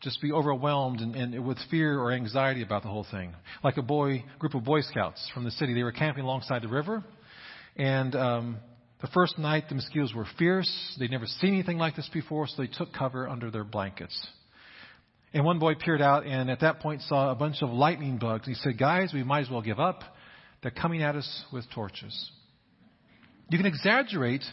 just 0.00 0.22
be 0.22 0.32
overwhelmed 0.32 1.00
and, 1.00 1.14
and, 1.14 1.46
with 1.46 1.58
fear 1.70 2.00
or 2.00 2.12
anxiety 2.12 2.62
about 2.62 2.82
the 2.82 2.88
whole 2.88 3.06
thing. 3.10 3.34
Like 3.62 3.76
a 3.76 3.82
boy 3.82 4.24
group 4.38 4.54
of 4.54 4.64
Boy 4.64 4.80
Scouts 4.80 5.30
from 5.34 5.44
the 5.44 5.50
city, 5.50 5.74
they 5.74 5.82
were 5.82 5.92
camping 5.92 6.24
alongside 6.24 6.62
the 6.62 6.68
river, 6.68 7.04
and 7.76 8.14
um, 8.14 8.56
the 9.00 9.08
first 9.08 9.38
night 9.38 9.68
the 9.68 9.74
mosquitoes 9.74 10.12
were 10.14 10.26
fierce. 10.38 10.70
They'd 10.98 11.10
never 11.10 11.26
seen 11.26 11.54
anything 11.54 11.78
like 11.78 11.96
this 11.96 12.08
before, 12.12 12.46
so 12.46 12.62
they 12.62 12.68
took 12.68 12.92
cover 12.92 13.28
under 13.28 13.50
their 13.50 13.64
blankets. 13.64 14.26
And 15.32 15.44
one 15.44 15.58
boy 15.58 15.74
peered 15.76 16.02
out 16.02 16.26
and 16.26 16.50
at 16.50 16.60
that 16.60 16.80
point 16.80 17.02
saw 17.02 17.30
a 17.30 17.34
bunch 17.34 17.62
of 17.62 17.70
lightning 17.70 18.18
bugs. 18.18 18.46
He 18.46 18.54
said, 18.54 18.78
"Guys, 18.78 19.12
we 19.12 19.22
might 19.22 19.42
as 19.42 19.50
well 19.50 19.62
give 19.62 19.78
up. 19.78 20.02
They're 20.62 20.70
coming 20.70 21.02
at 21.02 21.16
us 21.16 21.44
with 21.52 21.64
torches." 21.70 22.30
You 23.48 23.58
can 23.58 23.66
exaggerate 23.66 24.44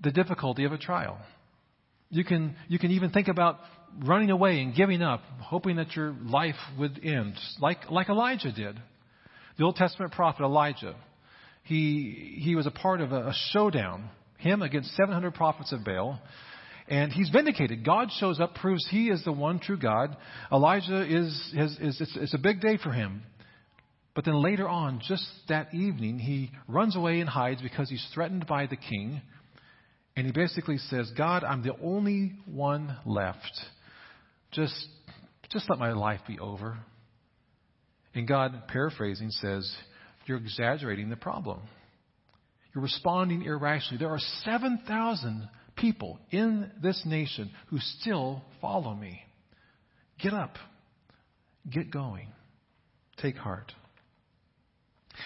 the 0.00 0.10
difficulty 0.10 0.64
of 0.64 0.72
a 0.72 0.78
trial. 0.78 1.18
You 2.10 2.24
can, 2.24 2.54
you 2.68 2.78
can 2.78 2.90
even 2.92 3.10
think 3.10 3.28
about 3.28 3.58
running 4.04 4.30
away 4.30 4.60
and 4.60 4.74
giving 4.74 5.02
up, 5.02 5.22
hoping 5.40 5.76
that 5.76 5.96
your 5.96 6.14
life 6.22 6.56
would 6.78 7.00
end, 7.02 7.34
like, 7.60 7.90
like 7.90 8.08
Elijah 8.08 8.52
did. 8.52 8.78
The 9.58 9.64
Old 9.64 9.76
Testament 9.76 10.12
prophet 10.12 10.44
Elijah. 10.44 10.94
He, 11.66 12.38
he 12.40 12.54
was 12.54 12.66
a 12.66 12.70
part 12.70 13.00
of 13.00 13.12
a, 13.12 13.28
a 13.28 13.34
showdown, 13.50 14.08
him 14.38 14.62
against 14.62 14.94
700 14.96 15.34
prophets 15.34 15.72
of 15.72 15.84
Baal. 15.84 16.20
And 16.88 17.12
he's 17.12 17.28
vindicated. 17.30 17.84
God 17.84 18.10
shows 18.20 18.38
up, 18.38 18.54
proves 18.54 18.86
he 18.88 19.08
is 19.08 19.24
the 19.24 19.32
one 19.32 19.58
true 19.58 19.76
God. 19.76 20.16
Elijah 20.52 21.02
is, 21.02 21.52
is, 21.54 21.76
is 21.80 22.00
it's, 22.00 22.16
it's 22.16 22.34
a 22.34 22.38
big 22.38 22.60
day 22.60 22.78
for 22.80 22.92
him. 22.92 23.22
But 24.14 24.24
then 24.24 24.40
later 24.40 24.68
on, 24.68 25.02
just 25.06 25.26
that 25.48 25.74
evening, 25.74 26.20
he 26.20 26.52
runs 26.68 26.94
away 26.94 27.20
and 27.20 27.28
hides 27.28 27.60
because 27.60 27.90
he's 27.90 28.06
threatened 28.14 28.46
by 28.46 28.66
the 28.66 28.76
king. 28.76 29.20
And 30.14 30.24
he 30.24 30.32
basically 30.32 30.78
says, 30.78 31.10
God, 31.18 31.42
I'm 31.42 31.62
the 31.62 31.76
only 31.82 32.32
one 32.46 32.96
left. 33.04 33.52
Just, 34.52 34.86
just 35.50 35.68
let 35.68 35.80
my 35.80 35.92
life 35.92 36.20
be 36.28 36.38
over. 36.38 36.78
And 38.14 38.26
God, 38.26 38.68
paraphrasing, 38.68 39.30
says, 39.32 39.76
You're 40.26 40.38
exaggerating 40.38 41.08
the 41.08 41.16
problem. 41.16 41.60
You're 42.74 42.82
responding 42.82 43.42
irrationally. 43.42 43.98
There 43.98 44.12
are 44.12 44.20
7,000 44.44 45.48
people 45.76 46.18
in 46.30 46.70
this 46.82 47.02
nation 47.06 47.50
who 47.68 47.78
still 47.78 48.42
follow 48.60 48.94
me. 48.94 49.20
Get 50.20 50.34
up. 50.34 50.56
Get 51.70 51.90
going. 51.90 52.28
Take 53.18 53.36
heart. 53.36 53.72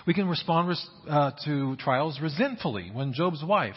We 0.07 0.15
can 0.15 0.29
respond 0.29 0.77
uh, 1.09 1.33
to 1.45 1.77
trials 1.77 2.21
resentfully 2.21 2.91
when 2.93 3.13
Job's 3.13 3.43
wife 3.43 3.75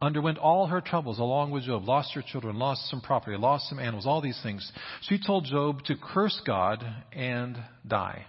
underwent 0.00 0.38
all 0.38 0.66
her 0.66 0.80
troubles 0.80 1.18
along 1.18 1.50
with 1.50 1.64
Job, 1.64 1.86
lost 1.86 2.14
her 2.14 2.22
children, 2.22 2.58
lost 2.58 2.88
some 2.88 3.02
property, 3.02 3.36
lost 3.36 3.68
some 3.68 3.78
animals, 3.78 4.06
all 4.06 4.22
these 4.22 4.40
things. 4.42 4.70
She 5.02 5.18
told 5.24 5.44
Job 5.44 5.84
to 5.84 5.94
curse 5.96 6.40
God 6.46 6.82
and 7.12 7.58
die. 7.86 8.24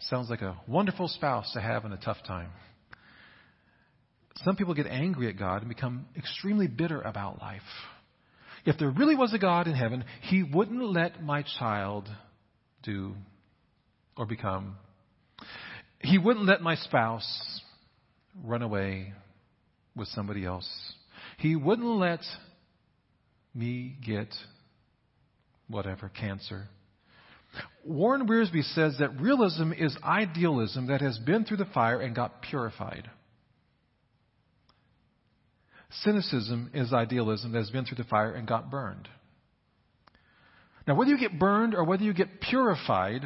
Sounds 0.00 0.28
like 0.30 0.42
a 0.42 0.56
wonderful 0.68 1.08
spouse 1.08 1.52
to 1.52 1.60
have 1.60 1.84
in 1.84 1.92
a 1.92 1.96
tough 1.96 2.18
time. 2.26 2.50
Some 4.44 4.56
people 4.56 4.74
get 4.74 4.86
angry 4.86 5.28
at 5.28 5.38
God 5.38 5.62
and 5.62 5.68
become 5.68 6.06
extremely 6.16 6.66
bitter 6.66 7.00
about 7.00 7.40
life. 7.40 7.62
If 8.66 8.78
there 8.78 8.90
really 8.90 9.14
was 9.14 9.32
a 9.32 9.38
God 9.38 9.66
in 9.66 9.74
heaven, 9.74 10.04
He 10.22 10.42
wouldn't 10.42 10.82
let 10.82 11.22
my 11.22 11.44
child 11.58 12.08
do 12.82 13.14
or 14.16 14.26
become. 14.26 14.76
He 16.00 16.18
wouldn't 16.18 16.46
let 16.46 16.60
my 16.60 16.76
spouse 16.76 17.60
run 18.44 18.62
away 18.62 19.14
with 19.94 20.08
somebody 20.08 20.44
else. 20.44 20.68
He 21.38 21.56
wouldn't 21.56 21.86
let 21.86 22.20
me 23.54 23.96
get 24.04 24.28
whatever, 25.68 26.10
cancer. 26.10 26.68
Warren 27.84 28.26
Wiersbe 28.26 28.62
says 28.74 28.96
that 28.98 29.20
realism 29.20 29.72
is 29.72 29.96
idealism 30.02 30.88
that 30.88 31.00
has 31.00 31.18
been 31.18 31.44
through 31.44 31.58
the 31.58 31.66
fire 31.66 32.00
and 32.00 32.14
got 32.14 32.42
purified. 32.42 33.10
Cynicism 36.02 36.70
is 36.74 36.92
idealism 36.92 37.52
that 37.52 37.58
has 37.58 37.70
been 37.70 37.84
through 37.84 37.98
the 37.98 38.04
fire 38.04 38.32
and 38.32 38.46
got 38.46 38.70
burned. 38.70 39.08
Now, 40.86 40.94
whether 40.94 41.10
you 41.10 41.18
get 41.18 41.38
burned 41.38 41.74
or 41.74 41.84
whether 41.84 42.02
you 42.02 42.12
get 42.12 42.40
purified 42.40 43.22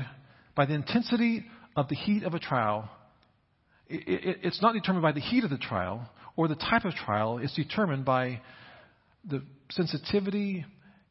by 0.54 0.66
the 0.66 0.74
intensity 0.74 1.44
of 1.76 1.88
the 1.88 1.94
heat 1.94 2.22
of 2.22 2.34
a 2.34 2.38
trial, 2.38 2.88
it's 3.88 4.62
not 4.62 4.74
determined 4.74 5.02
by 5.02 5.12
the 5.12 5.20
heat 5.20 5.44
of 5.44 5.50
the 5.50 5.58
trial, 5.58 6.08
or 6.36 6.48
the 6.48 6.54
type 6.54 6.84
of 6.84 6.94
trial 6.94 7.38
is 7.38 7.52
determined 7.54 8.04
by 8.04 8.40
the 9.28 9.42
sensitivity 9.70 10.64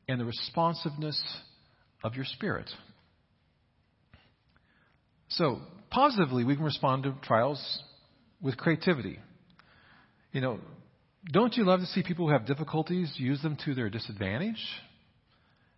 and 0.07 0.19
the 0.19 0.25
responsiveness 0.25 1.21
of 2.03 2.15
your 2.15 2.25
spirit. 2.25 2.69
So, 5.29 5.59
positively, 5.89 6.43
we 6.43 6.55
can 6.55 6.65
respond 6.65 7.03
to 7.03 7.15
trials 7.23 7.83
with 8.41 8.57
creativity. 8.57 9.19
You 10.31 10.41
know, 10.41 10.59
don't 11.31 11.55
you 11.55 11.65
love 11.65 11.79
to 11.81 11.85
see 11.87 12.03
people 12.03 12.27
who 12.27 12.33
have 12.33 12.45
difficulties 12.45 13.13
use 13.17 13.41
them 13.41 13.57
to 13.65 13.75
their 13.75 13.89
disadvantage? 13.89 14.63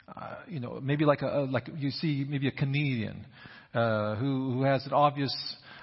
Uh, 0.08 0.36
you 0.48 0.60
know, 0.60 0.80
maybe 0.82 1.06
like 1.06 1.22
a 1.22 1.48
like 1.50 1.70
you 1.78 1.90
see 1.92 2.26
maybe 2.28 2.48
a 2.48 2.52
comedian 2.52 3.26
uh, 3.74 4.16
who 4.16 4.54
who 4.54 4.64
has 4.64 4.86
an 4.86 4.94
obvious 4.94 5.34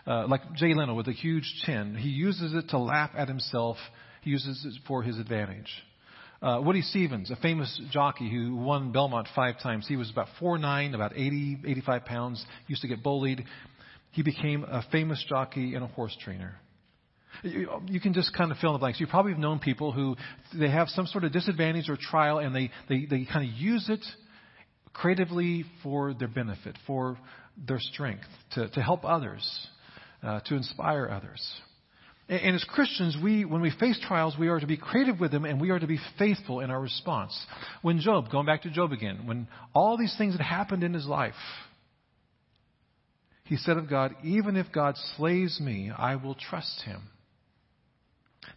uh, 0.06 0.26
like 0.26 0.52
Jay 0.54 0.74
Leno 0.74 0.94
with 0.94 1.08
a 1.08 1.12
huge 1.12 1.50
chin. 1.64 1.94
He 1.94 2.10
uses 2.10 2.54
it 2.54 2.68
to 2.70 2.78
laugh 2.78 3.10
at 3.16 3.28
himself. 3.28 3.76
He 4.22 4.30
uses 4.30 4.64
it 4.64 4.74
for 4.86 5.02
his 5.02 5.18
advantage. 5.18 5.70
Uh, 6.40 6.60
Woody 6.62 6.82
Stephens, 6.82 7.32
a 7.32 7.36
famous 7.36 7.80
jockey 7.90 8.30
who 8.30 8.54
won 8.54 8.92
Belmont 8.92 9.26
five 9.34 9.60
times. 9.60 9.86
He 9.88 9.96
was 9.96 10.08
about 10.10 10.28
4'9", 10.40 10.94
about 10.94 11.12
80, 11.16 11.58
85 11.66 12.04
pounds, 12.04 12.44
used 12.68 12.82
to 12.82 12.88
get 12.88 13.02
bullied. 13.02 13.44
He 14.12 14.22
became 14.22 14.62
a 14.62 14.84
famous 14.92 15.24
jockey 15.28 15.74
and 15.74 15.82
a 15.82 15.88
horse 15.88 16.16
trainer. 16.22 16.54
You, 17.42 17.68
you 17.86 18.00
can 18.00 18.14
just 18.14 18.36
kind 18.36 18.52
of 18.52 18.58
fill 18.58 18.70
in 18.70 18.74
the 18.74 18.78
blanks. 18.78 19.00
You 19.00 19.08
probably 19.08 19.32
have 19.32 19.40
known 19.40 19.58
people 19.58 19.90
who 19.90 20.16
they 20.56 20.70
have 20.70 20.88
some 20.88 21.06
sort 21.06 21.24
of 21.24 21.32
disadvantage 21.32 21.88
or 21.88 21.96
trial 21.96 22.38
and 22.38 22.54
they, 22.54 22.70
they, 22.88 23.04
they 23.06 23.24
kind 23.24 23.48
of 23.48 23.54
use 23.56 23.88
it 23.88 24.04
creatively 24.92 25.64
for 25.82 26.14
their 26.14 26.28
benefit, 26.28 26.76
for 26.86 27.18
their 27.66 27.80
strength, 27.80 28.26
to, 28.52 28.68
to 28.70 28.80
help 28.80 29.04
others 29.04 29.68
uh, 30.22 30.40
to 30.46 30.54
inspire 30.54 31.08
others. 31.08 31.60
And, 32.28 32.54
as 32.54 32.64
Christians, 32.64 33.16
we, 33.22 33.46
when 33.46 33.62
we 33.62 33.70
face 33.70 33.98
trials, 34.06 34.36
we 34.38 34.48
are 34.48 34.60
to 34.60 34.66
be 34.66 34.76
creative 34.76 35.18
with 35.18 35.30
them 35.30 35.46
and 35.46 35.58
we 35.60 35.70
are 35.70 35.78
to 35.78 35.86
be 35.86 35.98
faithful 36.18 36.60
in 36.60 36.70
our 36.70 36.80
response. 36.80 37.34
When 37.80 38.00
Job, 38.00 38.30
going 38.30 38.44
back 38.44 38.62
to 38.62 38.70
Job 38.70 38.92
again, 38.92 39.26
when 39.26 39.48
all 39.74 39.96
these 39.96 40.14
things 40.18 40.34
had 40.34 40.42
happened 40.42 40.84
in 40.84 40.92
his 40.92 41.06
life, 41.06 41.34
he 43.44 43.56
said 43.56 43.78
of 43.78 43.88
God, 43.88 44.14
Even 44.22 44.56
if 44.56 44.66
God 44.72 44.96
slays 45.16 45.58
me, 45.58 45.90
I 45.96 46.16
will 46.16 46.34
trust 46.34 46.82
him. 46.82 47.00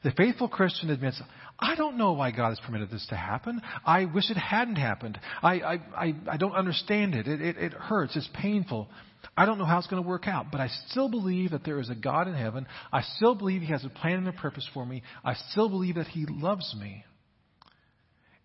The 0.03 0.11
faithful 0.11 0.47
Christian 0.47 0.89
admits, 0.89 1.21
I 1.59 1.75
don't 1.75 1.97
know 1.97 2.13
why 2.13 2.31
God 2.31 2.49
has 2.49 2.59
permitted 2.59 2.89
this 2.89 3.05
to 3.09 3.15
happen. 3.15 3.61
I 3.85 4.05
wish 4.05 4.29
it 4.29 4.37
hadn't 4.37 4.77
happened. 4.77 5.19
I, 5.43 5.53
I, 5.59 5.73
I, 5.95 6.15
I 6.31 6.37
don't 6.37 6.53
understand 6.53 7.15
it. 7.15 7.27
It, 7.27 7.41
it. 7.41 7.57
it 7.57 7.73
hurts. 7.73 8.15
It's 8.15 8.29
painful. 8.33 8.89
I 9.37 9.45
don't 9.45 9.57
know 9.57 9.65
how 9.65 9.77
it's 9.77 9.87
going 9.87 10.01
to 10.01 10.07
work 10.07 10.27
out, 10.27 10.47
but 10.51 10.59
I 10.59 10.69
still 10.87 11.09
believe 11.09 11.51
that 11.51 11.63
there 11.63 11.79
is 11.79 11.89
a 11.89 11.95
God 11.95 12.27
in 12.27 12.33
heaven. 12.33 12.65
I 12.91 13.01
still 13.17 13.35
believe 13.35 13.61
He 13.61 13.67
has 13.71 13.85
a 13.85 13.89
plan 13.89 14.17
and 14.17 14.27
a 14.27 14.33
purpose 14.33 14.67
for 14.73 14.85
me. 14.85 15.03
I 15.23 15.35
still 15.51 15.69
believe 15.69 15.95
that 15.95 16.07
He 16.07 16.25
loves 16.27 16.75
me. 16.79 17.05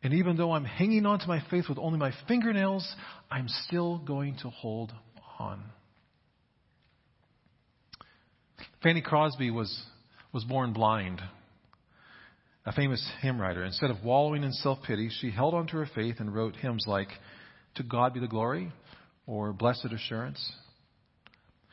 And 0.03 0.15
even 0.15 0.37
though 0.37 0.53
I'm 0.53 0.65
hanging 0.65 1.07
on 1.07 1.19
to 1.21 1.26
my 1.26 1.43
faith 1.50 1.65
with 1.69 1.79
only 1.79 1.99
my 1.99 2.12
fingernails, 2.29 2.87
I'm 3.31 3.49
still 3.49 3.99
going 3.99 4.37
to 4.43 4.50
hold 4.50 4.93
on. 5.38 5.62
Fanny 8.83 9.00
Crosby 9.00 9.50
was, 9.50 9.83
was 10.33 10.45
born 10.45 10.73
blind, 10.73 11.21
a 12.66 12.73
famous 12.73 13.08
hymn 13.23 13.40
writer. 13.40 13.64
Instead 13.64 13.90
of 13.90 14.04
wallowing 14.04 14.42
in 14.42 14.52
self 14.52 14.82
pity, 14.82 15.08
she 15.20 15.30
held 15.30 15.54
on 15.54 15.68
to 15.68 15.76
her 15.76 15.88
faith 15.94 16.16
and 16.18 16.35
wrote 16.35 16.56
hymns 16.56 16.85
like, 16.87 17.08
To 17.76 17.85
God 17.85 18.12
be 18.12 18.20
the 18.20 18.26
glory, 18.26 18.73
or 19.26 19.52
Blessed 19.52 19.87
Assurance. 19.92 20.52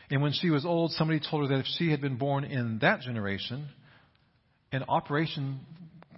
And 0.09 0.21
when 0.21 0.33
she 0.33 0.51
was 0.51 0.65
old, 0.65 0.91
somebody 0.91 1.19
told 1.19 1.43
her 1.43 1.55
that 1.55 1.62
if 1.62 1.65
she 1.77 1.89
had 1.89 2.00
been 2.00 2.17
born 2.17 2.43
in 2.43 2.77
that 2.79 3.01
generation, 3.01 3.67
an 4.71 4.83
operation 4.88 5.62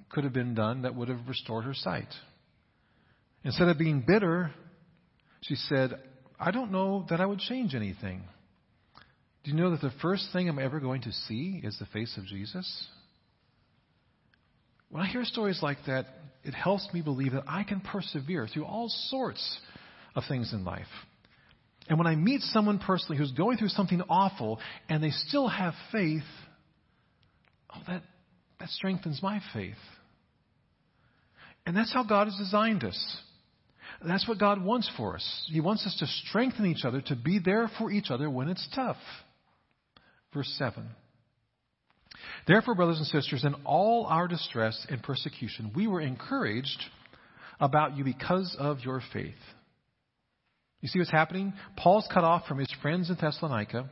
could 0.10 0.26
have 0.26 0.34
been 0.34 0.54
done 0.54 0.82
that 0.82 0.96
would 0.96 1.08
have 1.08 1.28
restored 1.28 1.64
her 1.64 1.74
sight. 1.74 2.14
Instead 3.44 3.70
of 3.70 3.78
being 3.78 4.04
bitter, 4.06 4.52
she 5.42 5.56
said, 5.56 5.92
I 6.40 6.52
don't 6.52 6.72
know 6.72 7.06
that 7.10 7.22
I 7.22 7.26
would 7.26 7.40
change 7.40 7.76
anything. 7.76 8.24
Do 9.44 9.52
you 9.52 9.58
know 9.58 9.72
that 9.72 9.82
the 9.82 9.94
first 10.02 10.30
thing 10.34 10.50
I'm 10.50 10.60
ever 10.60 10.80
going 10.80 11.04
to 11.04 11.12
see 11.12 11.62
is 11.64 11.78
the 11.80 11.86
face 11.86 12.18
of 12.18 12.26
Jesus? 12.26 12.88
When 14.96 15.04
I 15.04 15.08
hear 15.08 15.26
stories 15.26 15.62
like 15.62 15.80
that, 15.88 16.06
it 16.46 16.54
helps 16.54 16.88
me 16.94 17.02
believe 17.02 17.34
that 17.34 17.44
I 17.50 17.64
can 17.64 17.82
persevere 17.82 18.48
through 18.48 18.64
all 18.64 18.88
sorts 18.88 19.60
of 20.16 20.24
things 20.30 20.54
in 20.54 20.64
life. 20.64 20.88
And 21.90 21.98
when 21.98 22.08
I 22.08 22.16
meet 22.16 22.40
someone 22.40 22.80
personally 22.80 23.18
who's 23.18 23.34
going 23.34 23.58
through 23.58 23.68
something 23.68 24.02
awful 24.08 24.58
and 24.88 25.04
they 25.04 25.10
still 25.10 25.50
have 25.50 25.74
faith, 25.92 26.24
oh, 27.76 27.82
that, 27.90 28.04
that 28.62 28.70
strengthens 28.70 29.20
my 29.22 29.42
faith. 29.54 29.76
And 31.66 31.76
that's 31.76 31.92
how 31.92 32.06
God 32.06 32.28
has 32.28 32.38
designed 32.38 32.86
us. 32.86 33.18
That's 34.02 34.26
what 34.30 34.40
God 34.40 34.64
wants 34.64 34.90
for 34.96 35.16
us. 35.16 35.50
He 35.52 35.60
wants 35.60 35.86
us 35.86 35.98
to 36.00 36.08
strengthen 36.30 36.68
each 36.68 36.86
other, 36.86 37.02
to 37.08 37.18
be 37.18 37.40
there 37.44 37.70
for 37.78 37.92
each 37.92 38.12
other 38.12 38.30
when 38.30 38.48
it's 38.48 38.66
tough. 38.74 38.96
Verse 40.34 40.56
7. 40.58 40.88
Therefore, 42.48 42.76
brothers 42.76 42.98
and 42.98 43.08
sisters, 43.08 43.44
in 43.44 43.56
all 43.66 44.06
our 44.06 44.28
distress 44.28 44.86
and 44.90 45.02
persecution, 45.02 45.72
we 45.76 45.88
were 45.88 46.02
encouraged 46.02 46.84
about 47.60 47.98
you 47.98 48.04
because 48.04 48.56
of 48.60 48.82
your 48.82 49.02
faith. 49.14 49.34
You 50.82 50.90
see 50.90 51.00
what's 51.00 51.12
happening? 51.12 51.54
Paul's 51.78 52.08
cut 52.14 52.24
off 52.24 52.46
from 52.48 52.60
his 52.60 52.72
friends 52.82 53.10
in 53.10 53.18
Thessalonica. 53.20 53.90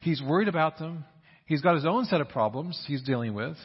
He's 0.00 0.22
worried 0.22 0.48
about 0.48 0.78
them. 0.78 1.04
He's 1.46 1.62
got 1.62 1.74
his 1.74 1.86
own 1.86 2.04
set 2.04 2.20
of 2.20 2.28
problems 2.28 2.82
he's 2.86 3.02
dealing 3.02 3.34
with. 3.34 3.56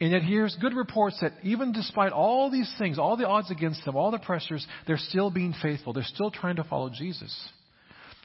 And 0.00 0.12
yet, 0.12 0.22
here's 0.22 0.56
good 0.60 0.74
reports 0.74 1.18
that 1.20 1.32
even 1.42 1.72
despite 1.72 2.12
all 2.12 2.50
these 2.50 2.72
things, 2.78 2.98
all 2.98 3.16
the 3.16 3.28
odds 3.28 3.50
against 3.50 3.84
them, 3.84 3.96
all 3.96 4.10
the 4.10 4.18
pressures, 4.18 4.66
they're 4.86 4.96
still 4.96 5.30
being 5.30 5.54
faithful. 5.62 5.92
They're 5.92 6.02
still 6.04 6.30
trying 6.30 6.56
to 6.56 6.64
follow 6.64 6.90
Jesus. 6.90 7.48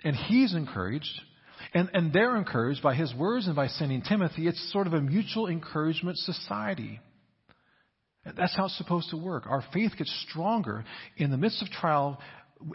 And 0.04 0.16
he's 0.16 0.56
encouraged. 0.56 1.22
And, 1.74 1.90
and 1.94 2.12
they're 2.12 2.36
encouraged 2.36 2.82
by 2.82 2.96
his 2.96 3.14
words 3.14 3.48
and 3.48 3.56
by 3.56 3.68
sending 3.68 4.02
Timothy. 4.02 4.48
It's 4.48 4.72
sort 4.72 4.88
of 4.88 4.94
a 4.94 5.02
mutual 5.02 5.48
encouragement 5.48 6.18
society. 6.18 7.00
That's 8.26 8.56
how 8.56 8.66
it's 8.66 8.78
supposed 8.78 9.12
to 9.12 9.18
work. 9.18 9.46
Our 9.48 9.64
faith 9.74 9.92
gets 9.98 10.26
stronger 10.30 10.84
in 11.18 11.32
the 11.32 11.38
midst 11.38 11.62
of 11.62 11.70
trial, 11.70 12.20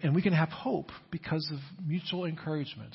and 0.02 0.14
we 0.14 0.22
can 0.22 0.32
have 0.32 0.48
hope 0.48 0.90
because 1.10 1.48
of 1.52 1.58
mutual 1.86 2.24
encouragement. 2.24 2.94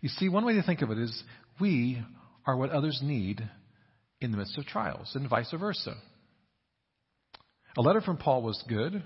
You 0.00 0.08
see, 0.08 0.28
one 0.28 0.44
way 0.44 0.54
to 0.54 0.62
think 0.62 0.82
of 0.82 0.90
it 0.90 0.98
is 0.98 1.22
we 1.60 2.02
are 2.46 2.56
what 2.56 2.70
others 2.70 3.00
need 3.02 3.48
in 4.20 4.32
the 4.32 4.38
midst 4.38 4.58
of 4.58 4.66
trials, 4.66 5.12
and 5.14 5.28
vice 5.28 5.52
versa. 5.58 5.94
A 7.76 7.82
letter 7.82 8.00
from 8.00 8.16
Paul 8.16 8.42
was 8.42 8.62
good, 8.68 9.02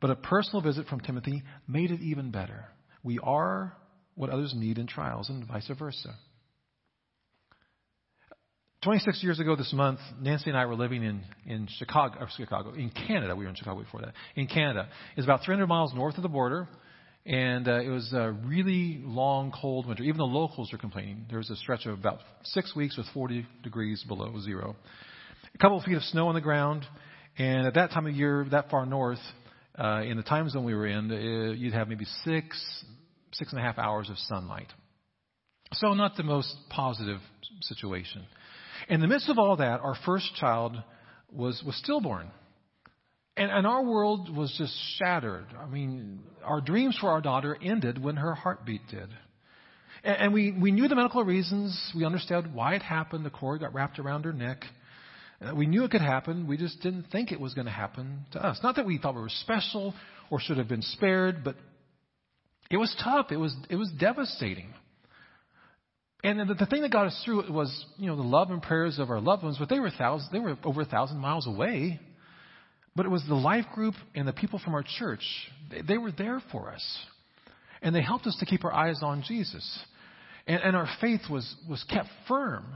but 0.00 0.10
a 0.10 0.16
personal 0.16 0.62
visit 0.62 0.86
from 0.86 1.00
Timothy 1.00 1.42
made 1.66 1.90
it 1.90 2.00
even 2.00 2.30
better. 2.30 2.66
We 3.02 3.18
are 3.22 3.76
what 4.20 4.28
others 4.28 4.52
need 4.54 4.76
in 4.76 4.86
trials, 4.86 5.30
and 5.30 5.46
vice 5.46 5.70
versa. 5.78 6.14
26 8.82 9.22
years 9.22 9.40
ago 9.40 9.56
this 9.56 9.72
month, 9.72 9.98
Nancy 10.20 10.50
and 10.50 10.58
I 10.58 10.66
were 10.66 10.74
living 10.74 11.02
in, 11.02 11.22
in 11.46 11.66
Chicago, 11.78 12.26
Chicago, 12.36 12.74
in 12.74 12.90
Canada. 12.90 13.34
We 13.34 13.44
were 13.44 13.50
in 13.50 13.56
Chicago 13.56 13.80
before 13.82 14.02
that. 14.02 14.12
In 14.36 14.46
Canada. 14.46 14.90
It's 15.16 15.24
about 15.26 15.40
300 15.42 15.66
miles 15.66 15.94
north 15.94 16.18
of 16.18 16.22
the 16.22 16.28
border. 16.28 16.68
And 17.24 17.66
uh, 17.66 17.80
it 17.80 17.88
was 17.88 18.12
a 18.12 18.32
really 18.44 19.00
long, 19.02 19.52
cold 19.58 19.86
winter. 19.86 20.02
Even 20.02 20.18
the 20.18 20.24
locals 20.24 20.70
are 20.74 20.78
complaining. 20.78 21.24
There 21.30 21.38
was 21.38 21.48
a 21.48 21.56
stretch 21.56 21.86
of 21.86 21.98
about 21.98 22.18
six 22.44 22.76
weeks 22.76 22.98
with 22.98 23.06
40 23.14 23.46
degrees 23.62 24.04
below 24.06 24.38
zero. 24.40 24.76
A 25.54 25.58
couple 25.58 25.78
of 25.78 25.84
feet 25.84 25.96
of 25.96 26.02
snow 26.04 26.28
on 26.28 26.34
the 26.34 26.42
ground. 26.42 26.86
And 27.38 27.66
at 27.66 27.74
that 27.74 27.90
time 27.90 28.06
of 28.06 28.14
year, 28.14 28.46
that 28.50 28.70
far 28.70 28.84
north, 28.84 29.18
uh, 29.78 30.02
in 30.04 30.18
the 30.18 30.22
time 30.22 30.48
zone 30.50 30.64
we 30.64 30.74
were 30.74 30.86
in, 30.86 31.10
uh, 31.10 31.52
you'd 31.52 31.72
have 31.72 31.88
maybe 31.88 32.06
six, 32.24 32.84
six 33.32 33.52
and 33.52 33.60
a 33.60 33.62
half 33.62 33.78
hours 33.78 34.10
of 34.10 34.18
sunlight. 34.18 34.68
So 35.74 35.94
not 35.94 36.16
the 36.16 36.22
most 36.22 36.54
positive 36.68 37.20
situation. 37.62 38.24
In 38.88 39.00
the 39.00 39.06
midst 39.06 39.28
of 39.28 39.38
all 39.38 39.56
that, 39.56 39.80
our 39.80 39.94
first 40.04 40.34
child 40.36 40.76
was, 41.32 41.62
was 41.64 41.76
stillborn. 41.76 42.30
And, 43.36 43.50
and 43.50 43.66
our 43.66 43.84
world 43.84 44.34
was 44.34 44.52
just 44.58 44.76
shattered. 44.98 45.46
I 45.58 45.66
mean, 45.66 46.20
our 46.44 46.60
dreams 46.60 46.98
for 47.00 47.10
our 47.10 47.20
daughter 47.20 47.56
ended 47.62 48.02
when 48.02 48.16
her 48.16 48.34
heartbeat 48.34 48.82
did. 48.90 49.08
And, 50.02 50.16
and 50.16 50.34
we, 50.34 50.52
we 50.52 50.72
knew 50.72 50.88
the 50.88 50.96
medical 50.96 51.24
reasons. 51.24 51.92
We 51.96 52.04
understood 52.04 52.52
why 52.52 52.74
it 52.74 52.82
happened. 52.82 53.24
The 53.24 53.30
cord 53.30 53.60
got 53.60 53.72
wrapped 53.72 53.98
around 53.98 54.24
her 54.24 54.32
neck. 54.32 54.64
Uh, 55.40 55.54
we 55.54 55.66
knew 55.66 55.84
it 55.84 55.90
could 55.90 56.00
happen. 56.00 56.46
We 56.46 56.56
just 56.56 56.82
didn't 56.82 57.04
think 57.12 57.32
it 57.32 57.40
was 57.40 57.54
going 57.54 57.66
to 57.66 57.72
happen 57.72 58.26
to 58.32 58.44
us. 58.44 58.58
Not 58.62 58.76
that 58.76 58.84
we 58.84 58.98
thought 58.98 59.14
we 59.14 59.22
were 59.22 59.28
special 59.30 59.94
or 60.30 60.40
should 60.40 60.58
have 60.58 60.68
been 60.68 60.82
spared, 60.82 61.44
but 61.44 61.56
it 62.70 62.76
was 62.76 62.94
tough. 63.02 63.32
It 63.32 63.36
was, 63.36 63.54
it 63.68 63.76
was 63.76 63.90
devastating. 63.98 64.72
And 66.22 66.48
the, 66.48 66.54
the 66.54 66.66
thing 66.66 66.82
that 66.82 66.92
got 66.92 67.06
us 67.06 67.22
through 67.24 67.40
it 67.40 67.50
was, 67.50 67.84
you 67.96 68.06
know, 68.06 68.16
the 68.16 68.22
love 68.22 68.50
and 68.50 68.62
prayers 68.62 68.98
of 68.98 69.10
our 69.10 69.20
loved 69.20 69.42
ones, 69.42 69.56
but 69.58 69.68
they 69.68 69.80
were 69.80 69.90
thousands, 69.90 70.30
they 70.32 70.38
were 70.38 70.56
over 70.64 70.82
a 70.82 70.86
thousand 70.86 71.18
miles 71.18 71.46
away. 71.46 71.98
But 72.94 73.06
it 73.06 73.08
was 73.08 73.24
the 73.26 73.34
life 73.34 73.66
group 73.74 73.94
and 74.14 74.26
the 74.26 74.32
people 74.32 74.58
from 74.58 74.74
our 74.74 74.84
church. 74.98 75.22
They, 75.70 75.82
they 75.82 75.98
were 75.98 76.12
there 76.12 76.42
for 76.52 76.70
us. 76.70 76.84
And 77.82 77.94
they 77.94 78.02
helped 78.02 78.26
us 78.26 78.36
to 78.40 78.46
keep 78.46 78.64
our 78.64 78.72
eyes 78.72 79.00
on 79.02 79.24
Jesus. 79.26 79.78
And, 80.46 80.60
and 80.62 80.76
our 80.76 80.88
faith 81.00 81.22
was, 81.30 81.54
was 81.68 81.82
kept 81.84 82.08
firm. 82.28 82.66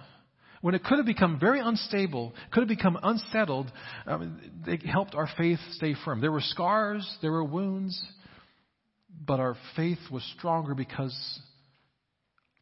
When 0.62 0.74
it 0.74 0.83
could 0.83 0.96
have 0.96 1.07
become 1.07 1.38
very 1.38 1.61
unstable, 1.61 2.33
could 2.50 2.61
have 2.61 2.68
become 2.68 2.98
unsettled, 3.02 3.70
um, 4.07 4.40
they 4.64 4.80
helped 4.90 5.14
our 5.14 5.28
faith 5.37 5.59
stay 5.72 5.94
firm. 6.07 6.22
There 6.22 6.33
were 6.33 6.40
scars, 6.40 7.18
there 7.20 7.33
were 7.33 7.44
wounds, 7.44 8.02
but 9.27 9.40
our 9.40 9.57
faith 9.77 9.98
was 10.11 10.22
stronger 10.38 10.74
because 10.74 11.14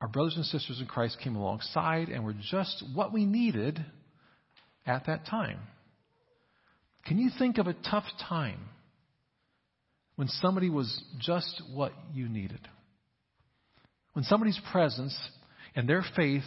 our 0.00 0.08
brothers 0.08 0.36
and 0.36 0.44
sisters 0.44 0.80
in 0.80 0.86
Christ 0.86 1.18
came 1.22 1.36
alongside 1.36 2.08
and 2.08 2.24
were 2.24 2.34
just 2.50 2.84
what 2.94 3.12
we 3.12 3.24
needed 3.24 3.84
at 4.86 5.06
that 5.06 5.26
time. 5.26 5.60
Can 7.06 7.18
you 7.18 7.30
think 7.38 7.58
of 7.58 7.66
a 7.66 7.74
tough 7.74 8.04
time 8.28 8.60
when 10.16 10.28
somebody 10.28 10.70
was 10.70 11.02
just 11.20 11.62
what 11.72 11.92
you 12.12 12.28
needed? 12.28 12.60
When 14.12 14.24
somebody's 14.24 14.60
presence 14.70 15.16
and 15.74 15.88
their 15.88 16.04
faith 16.16 16.44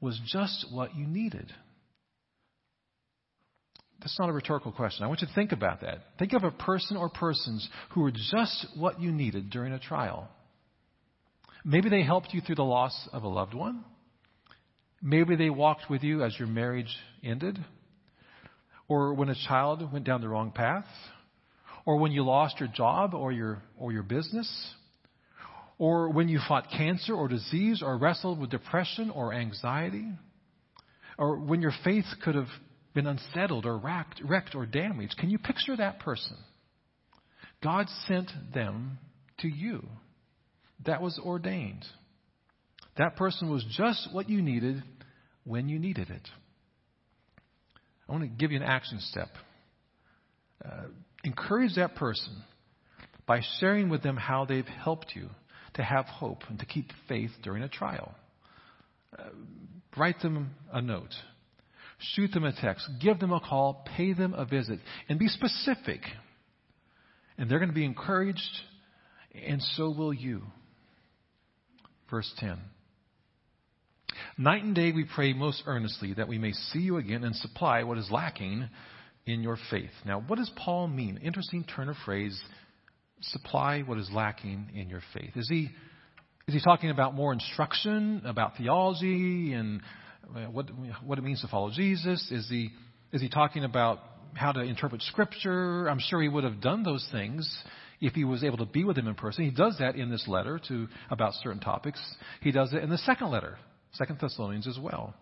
was 0.00 0.20
just 0.26 0.66
what 0.72 0.94
you 0.94 1.06
needed? 1.06 1.52
That's 4.00 4.18
not 4.18 4.28
a 4.28 4.32
rhetorical 4.32 4.72
question. 4.72 5.04
I 5.04 5.08
want 5.08 5.22
you 5.22 5.28
to 5.28 5.34
think 5.34 5.52
about 5.52 5.80
that. 5.80 5.98
Think 6.18 6.32
of 6.34 6.44
a 6.44 6.50
person 6.50 6.96
or 6.96 7.08
persons 7.08 7.68
who 7.90 8.02
were 8.02 8.12
just 8.12 8.66
what 8.76 9.00
you 9.00 9.10
needed 9.10 9.50
during 9.50 9.72
a 9.72 9.78
trial. 9.78 10.28
Maybe 11.64 11.88
they 11.88 12.02
helped 12.02 12.34
you 12.34 12.40
through 12.40 12.56
the 12.56 12.64
loss 12.64 13.08
of 13.12 13.22
a 13.22 13.28
loved 13.28 13.54
one. 13.54 13.84
Maybe 15.00 15.36
they 15.36 15.50
walked 15.50 15.88
with 15.88 16.02
you 16.02 16.22
as 16.22 16.38
your 16.38 16.48
marriage 16.48 16.94
ended 17.22 17.58
or 18.88 19.14
when 19.14 19.28
a 19.28 19.34
child 19.48 19.92
went 19.92 20.04
down 20.04 20.20
the 20.20 20.28
wrong 20.28 20.50
path, 20.50 20.86
or 21.86 21.96
when 21.96 22.12
you 22.12 22.22
lost 22.22 22.60
your 22.60 22.68
job 22.68 23.14
or 23.14 23.32
your, 23.32 23.62
or 23.78 23.92
your 23.92 24.02
business, 24.02 24.74
or 25.78 26.10
when 26.10 26.28
you 26.28 26.40
fought 26.46 26.68
cancer 26.70 27.14
or 27.14 27.28
disease, 27.28 27.82
or 27.82 27.96
wrestled 27.96 28.38
with 28.38 28.50
depression 28.50 29.10
or 29.10 29.32
anxiety, 29.32 30.06
or 31.18 31.38
when 31.38 31.60
your 31.60 31.72
faith 31.82 32.04
could 32.22 32.34
have 32.34 32.48
been 32.94 33.06
unsettled 33.06 33.66
or 33.66 33.76
wrecked, 33.76 34.20
wrecked 34.24 34.54
or 34.54 34.66
damaged. 34.66 35.16
Can 35.18 35.30
you 35.30 35.38
picture 35.38 35.76
that 35.76 36.00
person? 36.00 36.36
God 37.62 37.86
sent 38.06 38.30
them 38.52 38.98
to 39.40 39.48
you. 39.48 39.86
That 40.86 41.02
was 41.02 41.18
ordained. 41.24 41.84
That 42.96 43.16
person 43.16 43.50
was 43.50 43.64
just 43.76 44.08
what 44.12 44.28
you 44.28 44.42
needed 44.42 44.82
when 45.44 45.68
you 45.68 45.78
needed 45.78 46.10
it. 46.10 46.28
I 48.08 48.12
want 48.12 48.24
to 48.24 48.28
give 48.28 48.52
you 48.52 48.58
an 48.58 48.62
action 48.62 48.98
step. 49.00 49.28
Uh, 50.64 50.84
encourage 51.24 51.74
that 51.76 51.96
person 51.96 52.42
by 53.26 53.40
sharing 53.58 53.88
with 53.88 54.02
them 54.02 54.16
how 54.16 54.44
they've 54.44 54.66
helped 54.66 55.12
you 55.16 55.30
to 55.74 55.82
have 55.82 56.04
hope 56.04 56.42
and 56.48 56.58
to 56.58 56.66
keep 56.66 56.90
faith 57.08 57.30
during 57.42 57.62
a 57.62 57.68
trial. 57.68 58.14
Uh, 59.18 59.24
write 59.96 60.20
them 60.20 60.54
a 60.72 60.80
note. 60.80 61.14
Shoot 62.12 62.32
them 62.32 62.44
a 62.44 62.52
text. 62.52 62.88
Give 63.00 63.18
them 63.18 63.32
a 63.32 63.40
call. 63.40 63.84
Pay 63.96 64.12
them 64.12 64.34
a 64.34 64.44
visit. 64.44 64.80
And 65.08 65.18
be 65.18 65.28
specific. 65.28 66.00
And 67.38 67.50
they're 67.50 67.58
going 67.58 67.70
to 67.70 67.74
be 67.74 67.84
encouraged, 67.84 68.40
and 69.46 69.60
so 69.76 69.90
will 69.90 70.14
you. 70.14 70.42
Verse 72.10 72.30
10. 72.38 72.58
Night 74.38 74.62
and 74.62 74.74
day 74.74 74.92
we 74.92 75.04
pray 75.04 75.32
most 75.32 75.62
earnestly 75.66 76.14
that 76.14 76.28
we 76.28 76.38
may 76.38 76.52
see 76.52 76.80
you 76.80 76.96
again 76.98 77.24
and 77.24 77.34
supply 77.36 77.82
what 77.82 77.98
is 77.98 78.08
lacking 78.10 78.68
in 79.26 79.42
your 79.42 79.58
faith. 79.70 79.90
Now, 80.04 80.20
what 80.20 80.36
does 80.36 80.50
Paul 80.56 80.88
mean? 80.88 81.18
Interesting 81.22 81.64
turn 81.64 81.88
of 81.88 81.96
phrase. 82.04 82.40
Supply 83.20 83.80
what 83.80 83.98
is 83.98 84.10
lacking 84.12 84.70
in 84.74 84.88
your 84.88 85.02
faith. 85.12 85.30
Is 85.36 85.48
he 85.48 85.70
is 86.46 86.54
he 86.54 86.60
talking 86.62 86.90
about 86.90 87.14
more 87.14 87.32
instruction 87.32 88.22
about 88.26 88.58
theology 88.58 89.54
and 89.54 89.80
what, 90.50 90.70
what 91.04 91.18
it 91.18 91.22
means 91.22 91.40
to 91.42 91.48
follow 91.48 91.70
Jesus? 91.70 92.30
Is 92.30 92.48
he, 92.48 92.70
is 93.12 93.20
he 93.20 93.28
talking 93.28 93.64
about 93.64 94.00
how 94.34 94.52
to 94.52 94.60
interpret 94.60 95.02
Scripture? 95.02 95.88
I'm 95.88 96.00
sure 96.00 96.20
he 96.20 96.28
would 96.28 96.44
have 96.44 96.60
done 96.60 96.82
those 96.82 97.06
things 97.12 97.48
if 98.00 98.14
he 98.14 98.24
was 98.24 98.44
able 98.44 98.58
to 98.58 98.66
be 98.66 98.84
with 98.84 98.98
him 98.98 99.08
in 99.08 99.14
person. 99.14 99.44
He 99.44 99.50
does 99.50 99.76
that 99.78 99.96
in 99.96 100.10
this 100.10 100.26
letter 100.26 100.60
to 100.68 100.88
about 101.10 101.34
certain 101.42 101.60
topics. 101.60 102.00
He 102.40 102.52
does 102.52 102.72
it 102.72 102.82
in 102.82 102.90
the 102.90 102.98
second 102.98 103.30
letter, 103.30 103.58
Second 103.92 104.18
Thessalonians 104.20 104.66
as 104.66 104.78
well. 104.78 105.14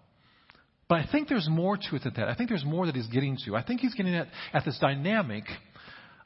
But 0.88 1.00
I 1.00 1.06
think 1.10 1.28
there's 1.28 1.48
more 1.48 1.76
to 1.76 1.96
it 1.96 2.02
than 2.02 2.14
that. 2.16 2.28
I 2.28 2.34
think 2.34 2.48
there's 2.48 2.64
more 2.64 2.86
that 2.86 2.94
he's 2.94 3.06
getting 3.06 3.38
to. 3.46 3.56
I 3.56 3.62
think 3.62 3.80
he's 3.80 3.94
getting 3.94 4.14
at, 4.14 4.28
at 4.52 4.64
this 4.64 4.78
dynamic 4.78 5.44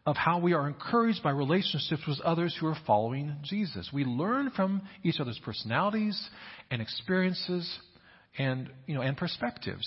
of 0.07 0.17
how 0.17 0.39
we 0.39 0.55
are 0.55 0.69
encouraged 0.69 1.23
by 1.23 1.31
relationships 1.31 2.03
with 2.07 2.21
others 2.21 2.57
who 2.59 2.67
are 2.67 2.77
following 2.87 3.37
Jesus. 3.43 3.91
We 3.93 4.05
learn 4.05 4.51
from 4.51 4.83
each 5.03 5.21
other's 5.21 5.39
personalities 5.45 6.31
and 6.71 6.81
experiences 6.81 7.69
and, 8.39 8.71
you 8.87 8.95
know, 8.95 9.03
and 9.03 9.17
perspectives. 9.17 9.87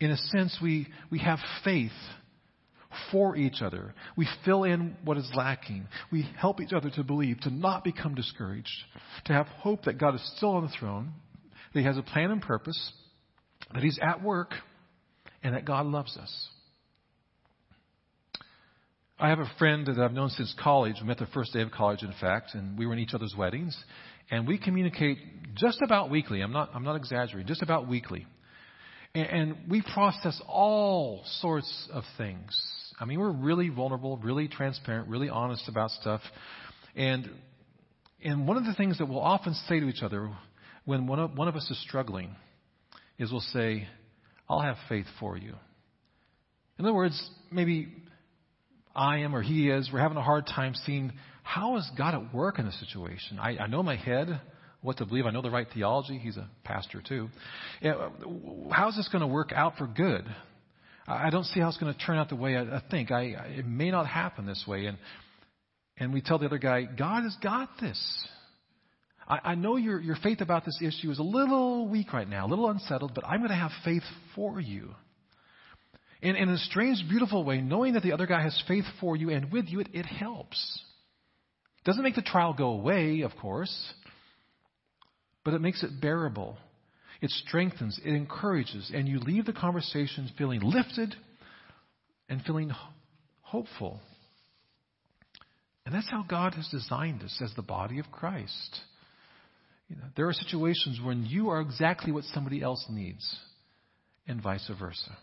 In 0.00 0.10
a 0.10 0.16
sense, 0.16 0.58
we, 0.62 0.88
we 1.10 1.18
have 1.20 1.38
faith 1.64 1.92
for 3.10 3.36
each 3.36 3.62
other. 3.62 3.94
We 4.16 4.28
fill 4.44 4.64
in 4.64 4.96
what 5.04 5.16
is 5.16 5.30
lacking. 5.34 5.88
We 6.12 6.28
help 6.38 6.60
each 6.60 6.72
other 6.72 6.90
to 6.90 7.04
believe, 7.04 7.40
to 7.40 7.50
not 7.50 7.84
become 7.84 8.14
discouraged, 8.14 8.68
to 9.26 9.32
have 9.32 9.46
hope 9.46 9.84
that 9.84 9.98
God 9.98 10.14
is 10.14 10.32
still 10.36 10.50
on 10.50 10.62
the 10.62 10.72
throne, 10.78 11.12
that 11.72 11.80
He 11.80 11.86
has 11.86 11.98
a 11.98 12.02
plan 12.02 12.30
and 12.30 12.40
purpose, 12.40 12.92
that 13.72 13.82
He's 13.82 13.98
at 14.02 14.22
work, 14.22 14.52
and 15.42 15.54
that 15.54 15.64
God 15.64 15.86
loves 15.86 16.16
us. 16.16 16.48
I 19.18 19.28
have 19.28 19.38
a 19.38 19.50
friend 19.58 19.86
that 19.86 19.98
I've 19.98 20.12
known 20.12 20.30
since 20.30 20.54
college. 20.60 20.96
We 21.00 21.06
met 21.06 21.18
the 21.18 21.26
first 21.26 21.52
day 21.52 21.60
of 21.60 21.70
college, 21.70 22.02
in 22.02 22.12
fact, 22.20 22.54
and 22.54 22.76
we 22.76 22.84
were 22.84 22.92
in 22.92 22.98
each 22.98 23.14
other's 23.14 23.34
weddings. 23.36 23.76
And 24.30 24.46
we 24.46 24.58
communicate 24.58 25.18
just 25.54 25.80
about 25.82 26.10
weekly. 26.10 26.40
I'm 26.40 26.52
not, 26.52 26.70
I'm 26.74 26.84
not 26.84 26.96
exaggerating, 26.96 27.46
just 27.46 27.62
about 27.62 27.88
weekly. 27.88 28.26
And, 29.14 29.26
and 29.26 29.56
we 29.68 29.82
process 29.82 30.40
all 30.48 31.22
sorts 31.40 31.88
of 31.92 32.04
things. 32.16 32.58
I 32.98 33.04
mean, 33.04 33.18
we're 33.18 33.32
really 33.32 33.68
vulnerable, 33.68 34.16
really 34.18 34.48
transparent, 34.48 35.08
really 35.08 35.28
honest 35.28 35.68
about 35.68 35.90
stuff. 35.90 36.20
And, 36.96 37.28
and 38.22 38.46
one 38.46 38.56
of 38.56 38.64
the 38.64 38.74
things 38.74 38.98
that 38.98 39.06
we'll 39.06 39.20
often 39.20 39.54
say 39.68 39.80
to 39.80 39.88
each 39.88 40.02
other 40.02 40.30
when 40.84 41.06
one 41.06 41.18
of, 41.18 41.36
one 41.36 41.48
of 41.48 41.56
us 41.56 41.68
is 41.70 41.80
struggling 41.82 42.34
is 43.18 43.30
we'll 43.30 43.40
say, 43.40 43.86
I'll 44.48 44.60
have 44.60 44.76
faith 44.88 45.06
for 45.20 45.36
you. 45.36 45.54
In 46.78 46.84
other 46.84 46.94
words, 46.94 47.30
maybe 47.50 47.88
I 48.94 49.18
am 49.18 49.34
or 49.34 49.42
he 49.42 49.70
is, 49.70 49.90
we're 49.92 50.00
having 50.00 50.16
a 50.16 50.22
hard 50.22 50.46
time 50.46 50.74
seeing 50.86 51.12
how 51.44 51.76
is 51.76 51.88
God 51.96 52.14
at 52.14 52.34
work 52.34 52.58
in 52.58 52.64
this 52.64 52.80
situation. 52.80 53.38
I, 53.38 53.58
I 53.58 53.66
know 53.68 53.82
my 53.82 53.96
head 53.96 54.40
what 54.80 54.96
to 54.96 55.06
believe. 55.06 55.26
I 55.26 55.30
know 55.30 55.42
the 55.42 55.50
right 55.50 55.66
theology. 55.72 56.18
He's 56.18 56.36
a 56.36 56.48
pastor 56.64 57.02
too. 57.06 57.28
How's 58.70 58.96
this 58.96 59.08
going 59.08 59.20
to 59.20 59.26
work 59.26 59.52
out 59.54 59.76
for 59.76 59.86
good? 59.86 60.24
I 61.06 61.30
don't 61.30 61.44
see 61.44 61.60
how 61.60 61.68
it's 61.68 61.76
going 61.76 61.92
to 61.92 61.98
turn 62.00 62.16
out 62.16 62.30
the 62.30 62.36
way 62.36 62.56
I, 62.56 62.82
think. 62.90 63.10
I, 63.10 63.22
it 63.58 63.66
may 63.66 63.90
not 63.90 64.06
happen 64.06 64.46
this 64.46 64.64
way. 64.66 64.86
And 64.86 64.98
and 65.96 66.12
we 66.12 66.22
tell 66.22 66.38
the 66.38 66.46
other 66.46 66.58
guy, 66.58 66.84
God 66.84 67.22
has 67.22 67.36
got 67.42 67.68
this. 67.80 68.26
I, 69.28 69.40
I 69.44 69.54
know 69.54 69.76
your 69.76 70.00
your 70.00 70.16
faith 70.22 70.40
about 70.40 70.64
this 70.64 70.78
issue 70.82 71.10
is 71.10 71.18
a 71.18 71.22
little 71.22 71.88
weak 71.88 72.12
right 72.12 72.28
now, 72.28 72.46
a 72.46 72.48
little 72.48 72.68
unsettled, 72.70 73.12
but 73.14 73.24
I'm 73.24 73.38
going 73.40 73.50
to 73.50 73.56
have 73.56 73.70
faith 73.84 74.02
for 74.34 74.60
you. 74.60 74.94
And 76.22 76.38
in 76.38 76.48
a 76.48 76.56
strange, 76.56 77.04
beautiful 77.08 77.44
way, 77.44 77.60
knowing 77.60 77.94
that 77.94 78.02
the 78.02 78.12
other 78.12 78.26
guy 78.26 78.42
has 78.42 78.60
faith 78.66 78.86
for 78.98 79.14
you 79.14 79.28
and 79.28 79.52
with 79.52 79.66
you, 79.68 79.80
it, 79.80 79.88
it 79.92 80.06
helps. 80.06 80.80
Doesn't 81.84 82.02
make 82.02 82.14
the 82.14 82.22
trial 82.22 82.54
go 82.54 82.68
away, 82.68 83.20
of 83.22 83.32
course, 83.40 83.92
but 85.44 85.54
it 85.54 85.60
makes 85.60 85.82
it 85.82 86.00
bearable. 86.00 86.56
It 87.20 87.30
strengthens, 87.30 88.00
it 88.04 88.10
encourages, 88.10 88.90
and 88.92 89.06
you 89.06 89.18
leave 89.18 89.46
the 89.46 89.52
conversation 89.52 90.30
feeling 90.36 90.60
lifted 90.62 91.14
and 92.28 92.42
feeling 92.42 92.72
hopeful. 93.42 94.00
And 95.86 95.94
that's 95.94 96.10
how 96.10 96.24
God 96.26 96.54
has 96.54 96.66
designed 96.68 97.22
us 97.22 97.40
as 97.42 97.52
the 97.54 97.62
body 97.62 97.98
of 97.98 98.10
Christ. 98.10 98.80
You 99.88 99.96
know, 99.96 100.04
there 100.16 100.28
are 100.28 100.32
situations 100.32 100.98
when 101.04 101.26
you 101.26 101.50
are 101.50 101.60
exactly 101.60 102.10
what 102.10 102.24
somebody 102.24 102.62
else 102.62 102.84
needs, 102.88 103.38
and 104.26 104.42
vice 104.42 104.68
versa. 104.78 105.16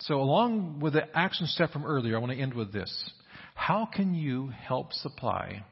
So, 0.00 0.16
along 0.16 0.80
with 0.80 0.94
the 0.94 1.04
action 1.16 1.46
step 1.46 1.70
from 1.70 1.84
earlier, 1.84 2.16
I 2.16 2.20
want 2.20 2.32
to 2.32 2.38
end 2.38 2.54
with 2.54 2.72
this. 2.72 3.10
How 3.54 3.88
can 3.92 4.14
you 4.14 4.48
help 4.48 4.92
supply 4.92 5.64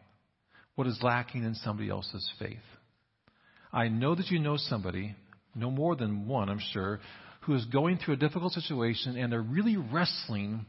what 0.74 0.86
is 0.86 0.98
lacking 1.02 1.44
in 1.44 1.54
somebody 1.56 1.90
else's 1.90 2.28
faith? 2.38 2.56
I 3.72 3.88
know 3.88 4.14
that 4.14 4.30
you 4.30 4.38
know 4.38 4.56
somebody, 4.56 5.14
no 5.54 5.70
more 5.70 5.96
than 5.96 6.26
one, 6.26 6.48
I'm 6.48 6.60
sure, 6.72 7.00
who 7.42 7.54
is 7.54 7.64
going 7.66 7.98
through 7.98 8.14
a 8.14 8.18
difficult 8.18 8.52
situation 8.52 9.16
and 9.16 9.32
they're 9.32 9.42
really 9.42 9.76
wrestling 9.76 10.64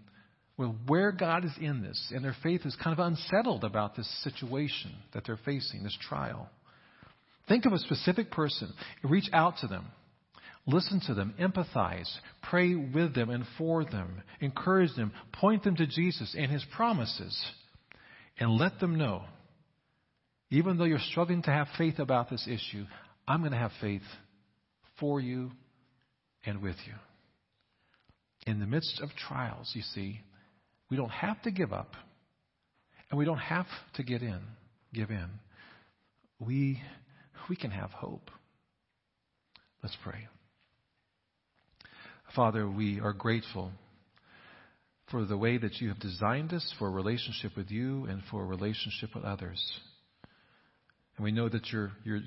with 0.58 0.72
where 0.88 1.12
God 1.12 1.46
is 1.46 1.52
in 1.60 1.82
this, 1.82 2.12
and 2.14 2.24
their 2.24 2.36
faith 2.44 2.62
is 2.66 2.76
kind 2.82 2.98
of 2.98 3.04
unsettled 3.04 3.64
about 3.64 3.96
this 3.96 4.08
situation 4.24 4.92
that 5.14 5.24
they're 5.26 5.40
facing, 5.44 5.84
this 5.84 5.98
trial. 6.08 6.48
Think 7.48 7.66
of 7.66 7.74
a 7.74 7.80
specific 7.80 8.32
person, 8.32 8.72
reach 9.04 9.30
out 9.34 9.58
to 9.62 9.68
them. 9.68 9.88
Listen 10.66 11.02
to 11.08 11.14
them, 11.14 11.34
empathize, 11.40 12.10
pray 12.42 12.74
with 12.74 13.14
them 13.14 13.30
and 13.30 13.44
for 13.58 13.84
them, 13.84 14.22
encourage 14.40 14.96
them, 14.96 15.12
point 15.34 15.64
them 15.64 15.76
to 15.76 15.86
Jesus 15.86 16.34
and 16.38 16.50
his 16.50 16.66
promises, 16.76 17.38
and 18.40 18.52
let 18.52 18.80
them 18.80 18.98
know, 18.98 19.24
even 20.50 20.78
though 20.78 20.86
you're 20.86 21.00
struggling 21.00 21.42
to 21.42 21.52
have 21.52 21.68
faith 21.78 22.00
about 22.00 22.30
this 22.30 22.48
issue, 22.48 22.86
I'm 23.28 23.42
going 23.42 23.52
to 23.52 23.58
have 23.58 23.72
faith 23.82 24.04
for 25.00 25.20
you 25.20 25.52
and 26.46 26.62
with 26.62 26.78
you. 26.88 26.94
In 28.46 28.60
the 28.60 28.66
midst 28.66 29.02
of 29.02 29.10
trials, 29.28 29.72
you 29.74 29.82
see, 29.82 30.22
we 30.90 30.96
don't 30.96 31.10
have 31.10 31.42
to 31.44 31.52
give 31.52 31.74
up 31.74 31.94
and 33.10 33.18
we 33.18 33.26
don't 33.26 33.38
have 33.38 33.68
to 33.96 34.04
get 34.04 34.22
in, 34.22 34.40
give 34.94 35.10
in. 35.10 35.28
We, 36.40 36.82
we 37.50 37.56
can 37.56 37.72
have 37.72 37.92
hope. 37.92 38.32
Let's 39.82 39.98
pray. 40.04 40.28
Father, 42.36 42.68
we 42.68 43.00
are 43.00 43.14
grateful 43.14 43.72
for 45.12 45.24
the 45.24 45.38
way 45.38 45.60
that 45.60 45.80
you 45.80 45.90
have 45.90 46.00
designed 46.00 46.52
us 46.52 46.74
for 46.80 46.88
a 46.88 46.92
relationship 46.92 47.56
with 47.56 47.70
you 47.70 48.06
and 48.06 48.24
for 48.32 48.42
a 48.42 48.46
relationship 48.46 49.14
with 49.14 49.24
others. 49.24 49.62
And 51.16 51.24
we 51.24 51.32
know 51.32 51.48
that 51.48 51.68
your, 51.72 51.92
your, 52.04 52.22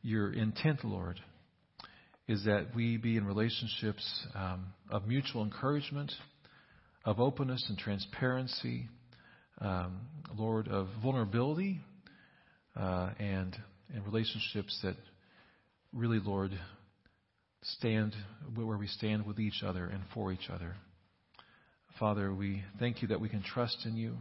your 0.00 0.32
intent, 0.32 0.82
Lord, 0.82 1.20
is 2.26 2.42
that 2.44 2.68
we 2.74 2.96
be 2.96 3.18
in 3.18 3.26
relationships 3.26 4.26
um, 4.34 4.68
of 4.90 5.06
mutual 5.06 5.42
encouragement, 5.42 6.10
of 7.04 7.20
openness 7.20 7.62
and 7.68 7.76
transparency, 7.76 8.88
um, 9.60 10.00
Lord, 10.38 10.68
of 10.68 10.88
vulnerability, 11.02 11.80
uh, 12.76 13.10
and, 13.18 13.54
and 13.94 14.06
relationships 14.06 14.78
that 14.84 14.96
really, 15.92 16.18
Lord, 16.18 16.58
stand 17.62 18.14
where 18.54 18.76
we 18.76 18.86
stand 18.86 19.26
with 19.26 19.38
each 19.38 19.62
other 19.62 19.86
and 19.86 20.02
for 20.14 20.32
each 20.32 20.48
other. 20.52 20.76
Father, 21.98 22.32
we 22.34 22.62
thank 22.78 23.02
you 23.02 23.08
that 23.08 23.20
we 23.20 23.28
can 23.28 23.42
trust 23.42 23.84
in 23.84 23.96
you. 23.96 24.16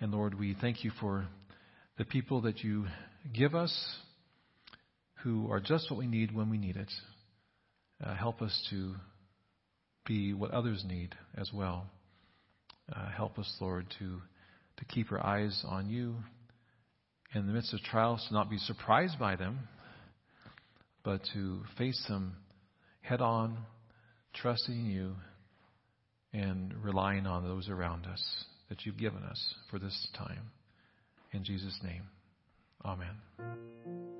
And 0.00 0.12
Lord, 0.12 0.38
we 0.38 0.56
thank 0.60 0.84
you 0.84 0.92
for 1.00 1.26
the 1.98 2.04
people 2.04 2.42
that 2.42 2.62
you 2.62 2.86
give 3.34 3.54
us 3.54 3.96
who 5.22 5.50
are 5.50 5.60
just 5.60 5.90
what 5.90 5.98
we 5.98 6.06
need 6.06 6.34
when 6.34 6.48
we 6.48 6.58
need 6.58 6.76
it. 6.76 6.90
Uh, 8.02 8.14
help 8.14 8.40
us 8.40 8.66
to 8.70 8.94
be 10.06 10.32
what 10.32 10.52
others 10.52 10.84
need 10.86 11.14
as 11.36 11.50
well. 11.52 11.86
Uh, 12.94 13.10
help 13.10 13.38
us, 13.38 13.52
Lord, 13.60 13.86
to, 13.98 14.20
to 14.78 14.84
keep 14.86 15.12
our 15.12 15.24
eyes 15.24 15.62
on 15.66 15.88
you 15.90 16.16
in 17.34 17.46
the 17.46 17.52
midst 17.52 17.74
of 17.74 17.80
trials, 17.80 18.24
to 18.28 18.34
not 18.34 18.48
be 18.48 18.58
surprised 18.58 19.18
by 19.18 19.36
them, 19.36 19.60
but 21.02 21.20
to 21.34 21.60
face 21.78 22.02
them 22.08 22.36
head 23.00 23.20
on, 23.20 23.58
trusting 24.34 24.74
in 24.74 24.86
you, 24.86 25.14
and 26.32 26.74
relying 26.82 27.26
on 27.26 27.44
those 27.44 27.68
around 27.68 28.06
us 28.06 28.44
that 28.68 28.84
you've 28.84 28.98
given 28.98 29.22
us 29.24 29.54
for 29.70 29.78
this 29.78 30.08
time. 30.16 30.50
In 31.32 31.44
Jesus' 31.44 31.78
name, 31.82 32.02
amen. 32.84 34.19